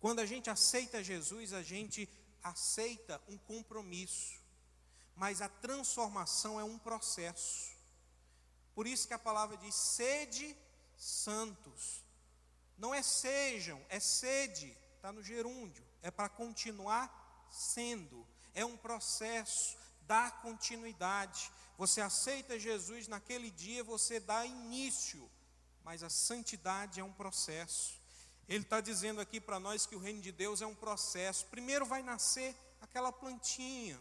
[0.00, 2.08] Quando a gente aceita Jesus, a gente
[2.42, 4.40] aceita um compromisso,
[5.14, 7.72] mas a transformação é um processo.
[8.74, 10.56] Por isso que a palavra diz: sede
[10.96, 12.02] santos.
[12.76, 19.76] Não é sejam, é sede, está no gerúndio, é para continuar sendo, é um processo,
[20.02, 21.50] dá continuidade.
[21.76, 25.30] Você aceita Jesus naquele dia, você dá início,
[25.84, 28.00] mas a santidade é um processo.
[28.48, 31.46] Ele está dizendo aqui para nós que o reino de Deus é um processo.
[31.46, 34.00] Primeiro vai nascer aquela plantinha,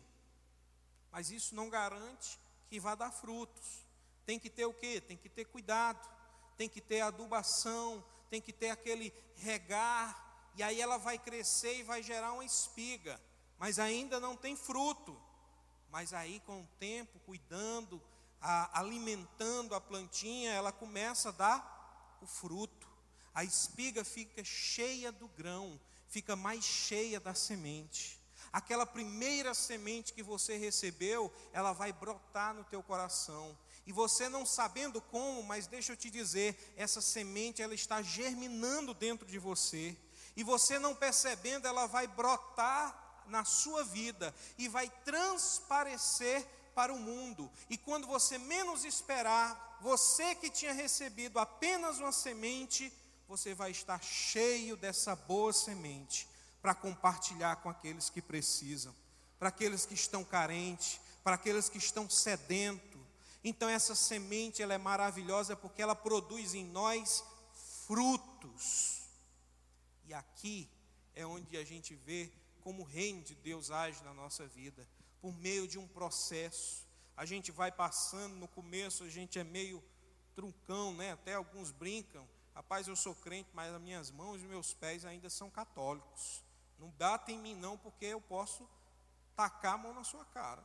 [1.11, 3.85] mas isso não garante que vá dar frutos.
[4.25, 5.01] Tem que ter o quê?
[5.01, 6.09] Tem que ter cuidado,
[6.57, 11.83] tem que ter adubação, tem que ter aquele regar, e aí ela vai crescer e
[11.83, 13.19] vai gerar uma espiga,
[13.57, 15.19] mas ainda não tem fruto.
[15.89, 18.01] Mas aí com o tempo, cuidando,
[18.41, 22.91] a, alimentando a plantinha, ela começa a dar o fruto
[23.33, 25.79] a espiga fica cheia do grão,
[26.09, 28.19] fica mais cheia da semente.
[28.51, 33.57] Aquela primeira semente que você recebeu, ela vai brotar no teu coração.
[33.87, 38.93] E você não sabendo como, mas deixa eu te dizer, essa semente ela está germinando
[38.93, 39.97] dentro de você.
[40.35, 46.99] E você não percebendo, ela vai brotar na sua vida e vai transparecer para o
[46.99, 47.51] mundo.
[47.69, 52.91] E quando você menos esperar, você que tinha recebido apenas uma semente,
[53.27, 56.27] você vai estar cheio dessa boa semente
[56.61, 58.93] para compartilhar com aqueles que precisam,
[59.39, 62.99] para aqueles que estão carentes, para aqueles que estão sedentos.
[63.43, 67.23] Então essa semente ela é maravilhosa porque ela produz em nós
[67.87, 69.01] frutos.
[70.05, 70.69] E aqui
[71.15, 74.87] é onde a gente vê como o reino de Deus age na nossa vida,
[75.21, 76.87] por meio de um processo.
[77.15, 79.83] A gente vai passando, no começo a gente é meio
[80.35, 81.11] truncão, né?
[81.11, 85.29] Até alguns brincam Rapaz, eu sou crente, mas as minhas mãos e meus pés ainda
[85.29, 86.43] são católicos.
[86.77, 88.69] Não bata em mim não, porque eu posso
[89.35, 90.63] tacar a mão na sua cara.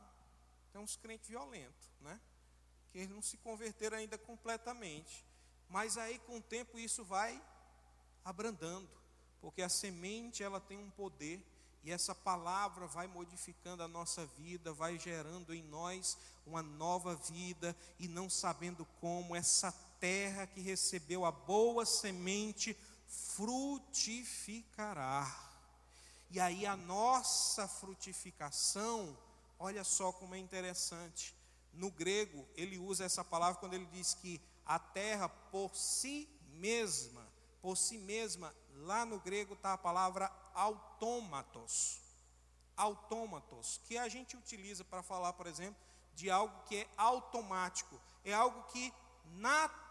[0.71, 2.19] Tem uns crentes violentos, né?
[2.91, 5.25] Que eles não se converteram ainda completamente.
[5.69, 7.41] Mas aí com o tempo isso vai
[8.23, 8.89] abrandando,
[9.39, 11.45] porque a semente ela tem um poder
[11.87, 17.73] e essa palavra vai modificando a nossa vida, vai gerando em nós uma nova vida
[17.97, 22.77] e não sabendo como essa terra que recebeu a boa semente
[23.07, 24.13] frutificará.
[26.29, 29.17] E aí a nossa frutificação,
[29.57, 31.33] olha só como é interessante.
[31.73, 37.25] No grego, ele usa essa palavra quando ele diz que a terra por si mesma,
[37.61, 41.99] por si mesma, lá no grego está a palavra autômatos.
[42.75, 45.81] Autômatos, que a gente utiliza para falar, por exemplo,
[46.13, 48.93] de algo que é automático, é algo que
[49.25, 49.87] naturalmente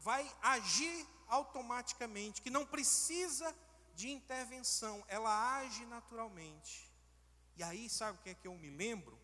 [0.00, 3.54] vai agir automaticamente, que não precisa
[3.94, 6.90] de intervenção, ela age naturalmente.
[7.56, 9.18] E aí, sabe o que é que eu me lembro?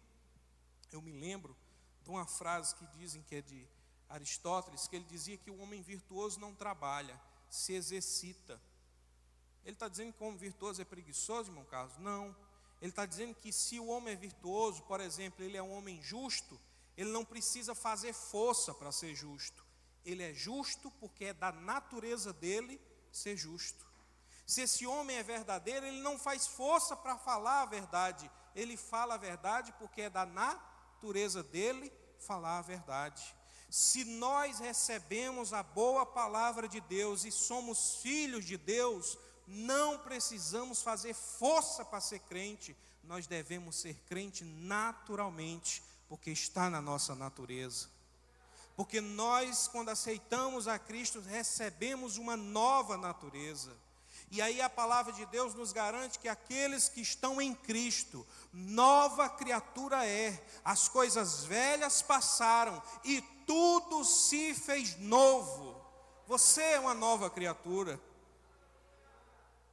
[0.92, 1.56] Eu me lembro
[2.02, 3.66] de uma frase que dizem que é de
[4.08, 8.60] Aristóteles, que ele dizia que o homem virtuoso não trabalha, se exercita.
[9.68, 11.96] Ele está dizendo que o homem virtuoso é preguiçoso, irmão Carlos?
[11.98, 12.34] Não.
[12.82, 16.02] Ele está dizendo que se o homem é virtuoso, por exemplo, ele é um homem
[16.02, 16.58] justo,
[16.96, 19.68] ele não precisa fazer força para ser justo
[20.10, 22.80] ele é justo porque é da natureza dele
[23.12, 23.86] ser justo.
[24.46, 29.14] Se esse homem é verdadeiro, ele não faz força para falar a verdade, ele fala
[29.14, 33.34] a verdade porque é da natureza dele falar a verdade.
[33.68, 40.82] Se nós recebemos a boa palavra de Deus e somos filhos de Deus, não precisamos
[40.82, 47.88] fazer força para ser crente, nós devemos ser crente naturalmente, porque está na nossa natureza.
[48.76, 53.74] Porque nós, quando aceitamos a Cristo, recebemos uma nova natureza.
[54.30, 59.28] E aí a palavra de Deus nos garante que aqueles que estão em Cristo, nova
[59.30, 65.82] criatura é, as coisas velhas passaram e tudo se fez novo.
[66.26, 67.98] Você é uma nova criatura.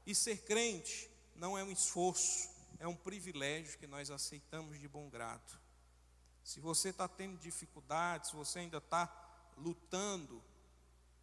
[0.06, 2.50] E ser crente não é um esforço,
[2.80, 5.60] é um privilégio que nós aceitamos de bom grado.
[6.44, 9.12] Se você está tendo dificuldades, se você ainda está
[9.58, 10.44] lutando,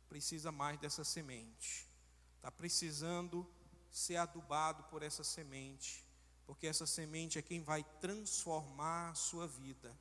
[0.09, 1.89] precisa mais dessa semente.
[2.37, 3.49] Está precisando
[3.91, 6.05] ser adubado por essa semente,
[6.45, 9.97] porque essa semente é quem vai transformar a sua vida.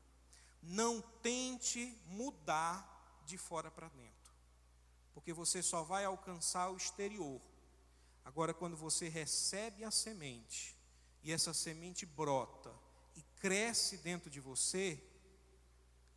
[0.61, 4.33] Não tente mudar de fora para dentro,
[5.13, 7.39] porque você só vai alcançar o exterior.
[8.23, 10.77] Agora, quando você recebe a semente,
[11.23, 12.73] e essa semente brota
[13.15, 15.01] e cresce dentro de você,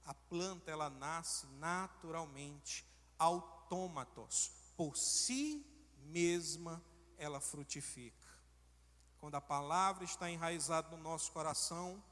[0.04, 2.84] a planta ela nasce naturalmente,
[3.18, 5.64] autômatos, por si
[6.06, 6.82] mesma
[7.16, 8.28] ela frutifica.
[9.18, 12.02] Quando a palavra está enraizada no nosso coração,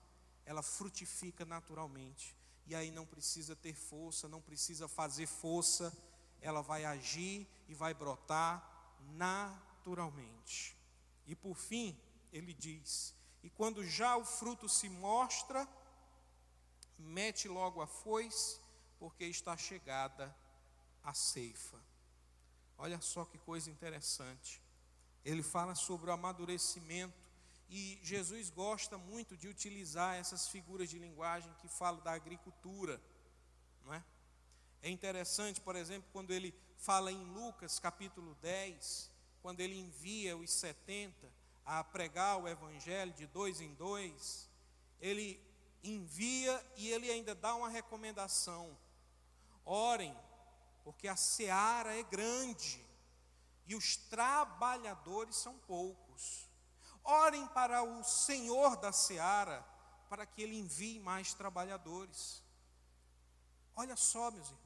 [0.47, 2.35] ela frutifica naturalmente.
[2.67, 5.93] E aí não precisa ter força, não precisa fazer força,
[6.41, 8.99] ela vai agir e vai brotar
[9.83, 10.77] naturalmente.
[11.27, 11.99] E por fim,
[12.33, 15.69] ele diz: E quando já o fruto se mostra,
[16.99, 18.61] mete logo a foice,
[18.99, 20.35] porque está chegada
[21.03, 21.79] a ceifa.
[22.79, 24.63] Olha só que coisa interessante.
[25.25, 27.21] Ele fala sobre o amadurecimento
[27.69, 33.01] e Jesus gosta muito de utilizar essas figuras de linguagem que falam da agricultura,
[33.85, 34.05] não é?
[34.83, 39.12] É interessante, por exemplo, quando ele fala em Lucas capítulo 10,
[39.43, 41.31] quando ele envia os 70
[41.65, 44.49] a pregar o evangelho de dois em dois,
[45.01, 45.41] ele
[45.83, 48.79] envia e ele ainda dá uma recomendação:
[49.65, 50.17] orem,
[50.85, 52.81] porque a seara é grande
[53.67, 56.49] e os trabalhadores são poucos.
[57.05, 59.61] Orem para o Senhor da seara,
[60.09, 62.43] para que ele envie mais trabalhadores.
[63.75, 64.63] Olha só, meus irmãos.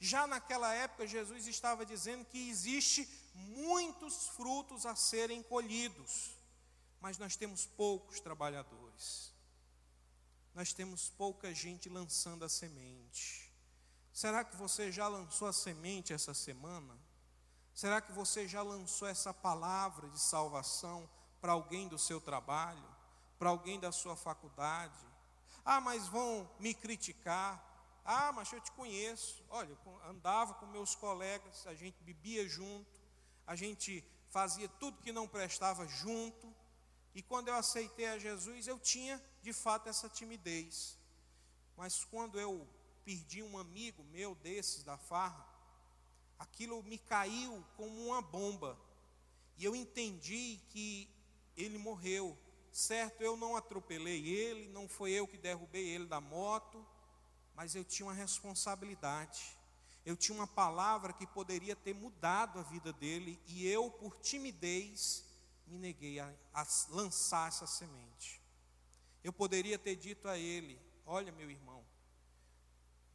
[0.00, 3.04] Já naquela época, Jesus estava dizendo que existe
[3.34, 6.36] muitos frutos a serem colhidos,
[7.00, 9.32] mas nós temos poucos trabalhadores.
[10.54, 13.50] Nós temos pouca gente lançando a semente.
[14.12, 16.98] Será que você já lançou a semente essa semana?
[17.72, 21.08] Será que você já lançou essa palavra de salvação
[21.40, 22.84] para alguém do seu trabalho,
[23.38, 24.98] para alguém da sua faculdade?
[25.64, 27.64] Ah, mas vão me criticar.
[28.04, 29.42] Ah, mas eu te conheço.
[29.48, 32.99] Olha, eu andava com meus colegas, a gente bebia junto,
[33.50, 36.54] a gente fazia tudo que não prestava junto.
[37.12, 40.96] E quando eu aceitei a Jesus, eu tinha de fato essa timidez.
[41.76, 42.64] Mas quando eu
[43.04, 45.44] perdi um amigo meu desses da farra,
[46.38, 48.78] aquilo me caiu como uma bomba.
[49.58, 51.10] E eu entendi que
[51.56, 52.38] ele morreu.
[52.70, 56.86] Certo, eu não atropelei ele, não foi eu que derrubei ele da moto,
[57.56, 59.58] mas eu tinha uma responsabilidade.
[60.04, 65.24] Eu tinha uma palavra que poderia ter mudado a vida dele e eu, por timidez,
[65.66, 68.40] me neguei a, a lançar essa semente.
[69.22, 71.84] Eu poderia ter dito a ele: Olha, meu irmão,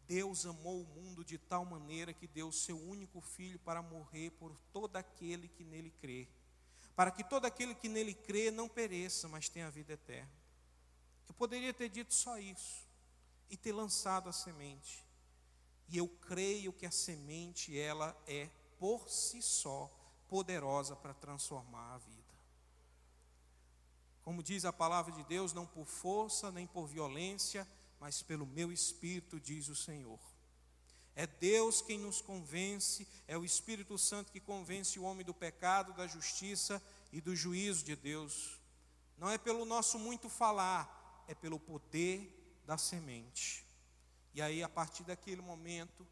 [0.07, 4.31] Deus amou o mundo de tal maneira que deu o seu único filho para morrer
[4.31, 6.27] por todo aquele que nele crê,
[6.95, 10.31] para que todo aquele que nele crê não pereça, mas tenha a vida eterna.
[11.27, 12.85] Eu poderia ter dito só isso
[13.49, 15.04] e ter lançado a semente.
[15.87, 19.91] E eu creio que a semente ela é por si só
[20.27, 22.35] poderosa para transformar a vida.
[24.21, 27.67] Como diz a palavra de Deus, não por força nem por violência,
[27.99, 30.19] mas pelo meu espírito, diz o Senhor.
[31.15, 35.93] É Deus quem nos convence, é o Espírito Santo que convence o homem do pecado,
[35.93, 38.59] da justiça e do juízo de Deus.
[39.17, 43.64] Não é pelo nosso muito falar, é pelo poder da semente.
[44.35, 46.07] E aí, a partir daquele momento,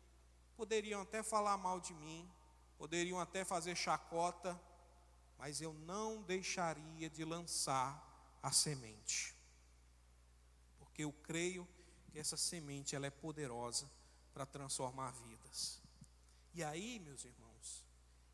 [0.57, 2.27] poderiam até falar mal de mim,
[2.79, 4.59] poderiam até fazer chacota,
[5.37, 8.01] mas eu não deixaria de lançar
[8.41, 9.35] a semente
[10.93, 11.67] porque eu creio
[12.11, 13.89] que essa semente ela é poderosa
[14.31, 15.81] para transformar vidas.
[16.53, 17.83] E aí, meus irmãos,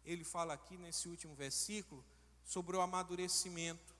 [0.03, 2.03] ele fala aqui nesse último versículo
[2.43, 3.95] sobre o amadurecimento.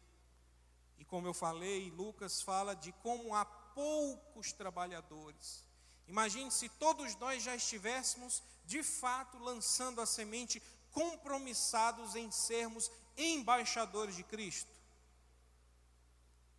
[0.98, 5.64] E como eu falei, Lucas fala de como há poucos trabalhadores.
[6.10, 14.16] Imagine se todos nós já estivéssemos de fato lançando a semente, compromissados em sermos embaixadores
[14.16, 14.72] de Cristo.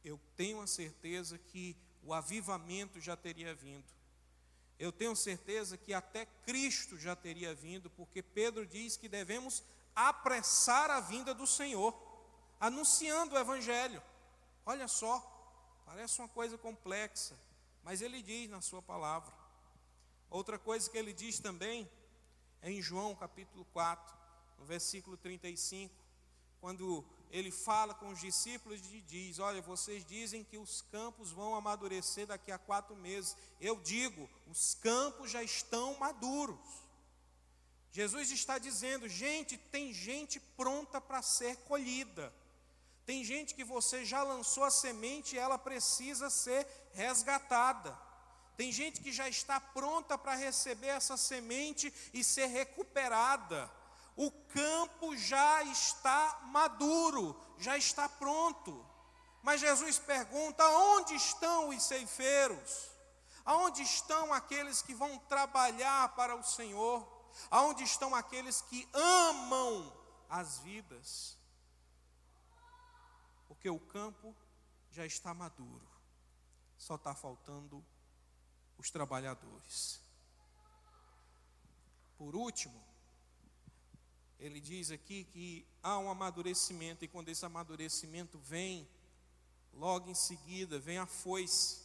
[0.05, 3.85] Eu tenho a certeza que o avivamento já teria vindo.
[4.79, 10.91] Eu tenho certeza que até Cristo já teria vindo, porque Pedro diz que devemos apressar
[10.91, 11.93] a vinda do Senhor,
[12.59, 14.01] anunciando o Evangelho.
[14.65, 15.21] Olha só,
[15.85, 17.37] parece uma coisa complexa,
[17.83, 19.40] mas ele diz na sua palavra.
[20.31, 21.91] Outra coisa que ele diz também
[22.63, 24.17] é em João capítulo 4,
[24.59, 25.93] no versículo 35,
[26.61, 31.55] quando ele fala com os discípulos e diz: Olha, vocês dizem que os campos vão
[31.55, 33.37] amadurecer daqui a quatro meses.
[33.61, 36.59] Eu digo, os campos já estão maduros.
[37.91, 42.33] Jesus está dizendo: gente, tem gente pronta para ser colhida.
[43.05, 47.99] Tem gente que você já lançou a semente e ela precisa ser resgatada.
[48.61, 53.73] Tem gente que já está pronta para receber essa semente e ser recuperada.
[54.15, 58.87] O campo já está maduro, já está pronto.
[59.43, 62.91] Mas Jesus pergunta: onde estão os ceifeiros?
[63.47, 67.31] Aonde estão aqueles que vão trabalhar para o Senhor?
[67.51, 69.91] Aonde estão aqueles que amam
[70.29, 71.35] as vidas?
[73.49, 74.37] Porque o campo
[74.91, 75.89] já está maduro,
[76.77, 77.83] só está faltando
[78.81, 80.01] os trabalhadores.
[82.17, 82.83] Por último,
[84.39, 88.89] ele diz aqui que há um amadurecimento, e quando esse amadurecimento vem,
[89.75, 91.83] logo em seguida vem a foice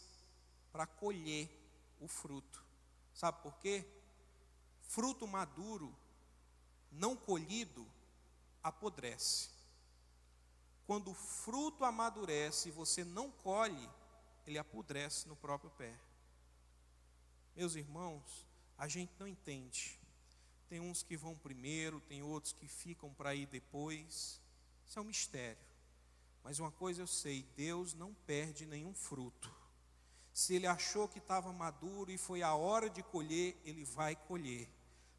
[0.72, 1.50] para colher
[2.00, 2.64] o fruto.
[3.14, 3.86] Sabe por quê?
[4.82, 5.94] Fruto maduro,
[6.92, 7.86] não colhido,
[8.64, 9.50] apodrece.
[10.88, 13.90] Quando o fruto amadurece e você não colhe,
[14.48, 15.94] ele apodrece no próprio pé.
[17.56, 18.46] Meus irmãos,
[18.78, 19.98] a gente não entende.
[20.68, 24.42] Tem uns que vão primeiro, tem outros que ficam para ir depois.
[24.86, 25.64] Isso é um mistério.
[26.44, 29.54] Mas uma coisa eu sei: Deus não perde nenhum fruto.
[30.34, 34.70] Se ele achou que estava maduro e foi a hora de colher, ele vai colher.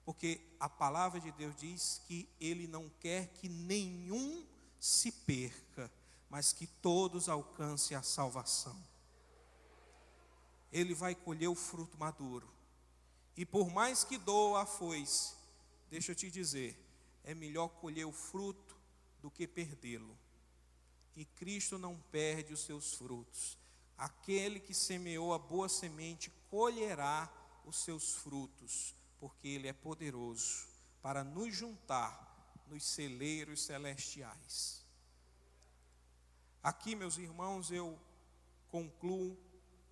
[0.05, 4.47] Porque a palavra de Deus diz que ele não quer que nenhum
[4.79, 5.91] se perca,
[6.29, 8.77] mas que todos alcancem a salvação.
[10.73, 12.49] Ele vai colher o fruto maduro.
[13.37, 15.35] E por mais que doa a foice,
[15.91, 16.79] deixa eu te dizer,
[17.23, 18.77] é melhor colher o fruto
[19.21, 20.17] do que perdê-lo.
[21.15, 23.59] E Cristo não perde os seus frutos.
[23.97, 27.33] Aquele que semeou a boa semente colherá
[27.65, 30.67] os seus frutos, porque Ele é poderoso
[31.03, 32.27] para nos juntar
[32.69, 34.85] nos celeiros celestiais.
[36.63, 37.99] Aqui, meus irmãos, eu
[38.71, 39.37] concluo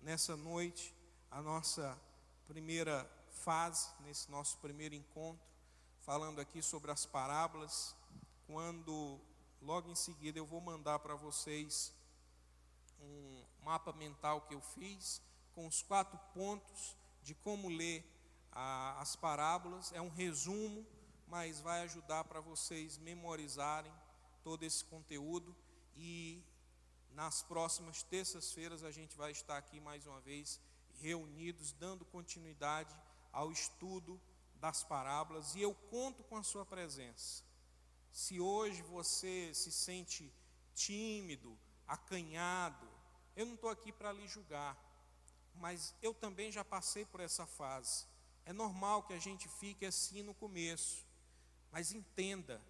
[0.05, 0.93] nessa noite
[1.31, 1.99] a nossa
[2.45, 5.43] primeira fase, nesse nosso primeiro encontro,
[6.01, 7.95] falando aqui sobre as parábolas,
[8.45, 9.19] quando
[9.59, 11.91] logo em seguida eu vou mandar para vocês
[13.01, 15.23] um mapa mental que eu fiz
[15.55, 18.05] com os quatro pontos de como ler
[18.51, 19.91] a, as parábolas.
[19.91, 20.85] É um resumo,
[21.27, 23.91] mas vai ajudar para vocês memorizarem
[24.43, 25.55] todo esse conteúdo.
[25.95, 26.43] E
[27.15, 30.59] nas próximas terças-feiras a gente vai estar aqui mais uma vez
[30.99, 32.93] reunidos, dando continuidade
[33.31, 34.19] ao estudo
[34.55, 35.55] das parábolas.
[35.55, 37.41] E eu conto com a sua presença.
[38.11, 40.29] Se hoje você se sente
[40.73, 41.57] tímido,
[41.87, 42.85] acanhado,
[43.33, 44.77] eu não estou aqui para lhe julgar,
[45.55, 48.05] mas eu também já passei por essa fase.
[48.45, 51.05] É normal que a gente fique assim no começo,
[51.71, 52.61] mas entenda,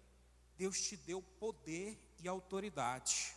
[0.56, 3.34] Deus te deu poder e autoridade.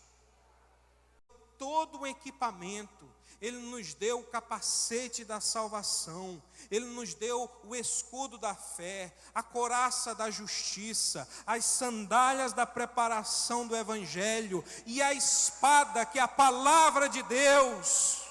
[1.59, 3.09] Todo o equipamento,
[3.41, 9.41] ele nos deu o capacete da salvação, Ele nos deu o escudo da fé, a
[9.41, 16.27] coraça da justiça, as sandálias da preparação do Evangelho e a espada que é a
[16.27, 18.21] palavra de Deus.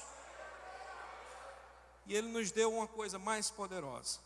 [2.05, 4.19] E Ele nos deu uma coisa mais poderosa.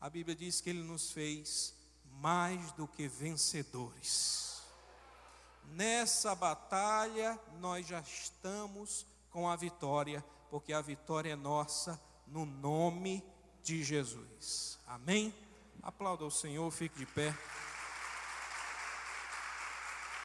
[0.00, 1.74] A Bíblia diz que Ele nos fez
[2.20, 4.53] mais do que vencedores.
[5.72, 13.24] Nessa batalha nós já estamos com a vitória, porque a vitória é nossa no nome
[13.62, 14.78] de Jesus.
[14.86, 15.34] Amém?
[15.82, 17.34] Aplauda o Senhor, fique de pé.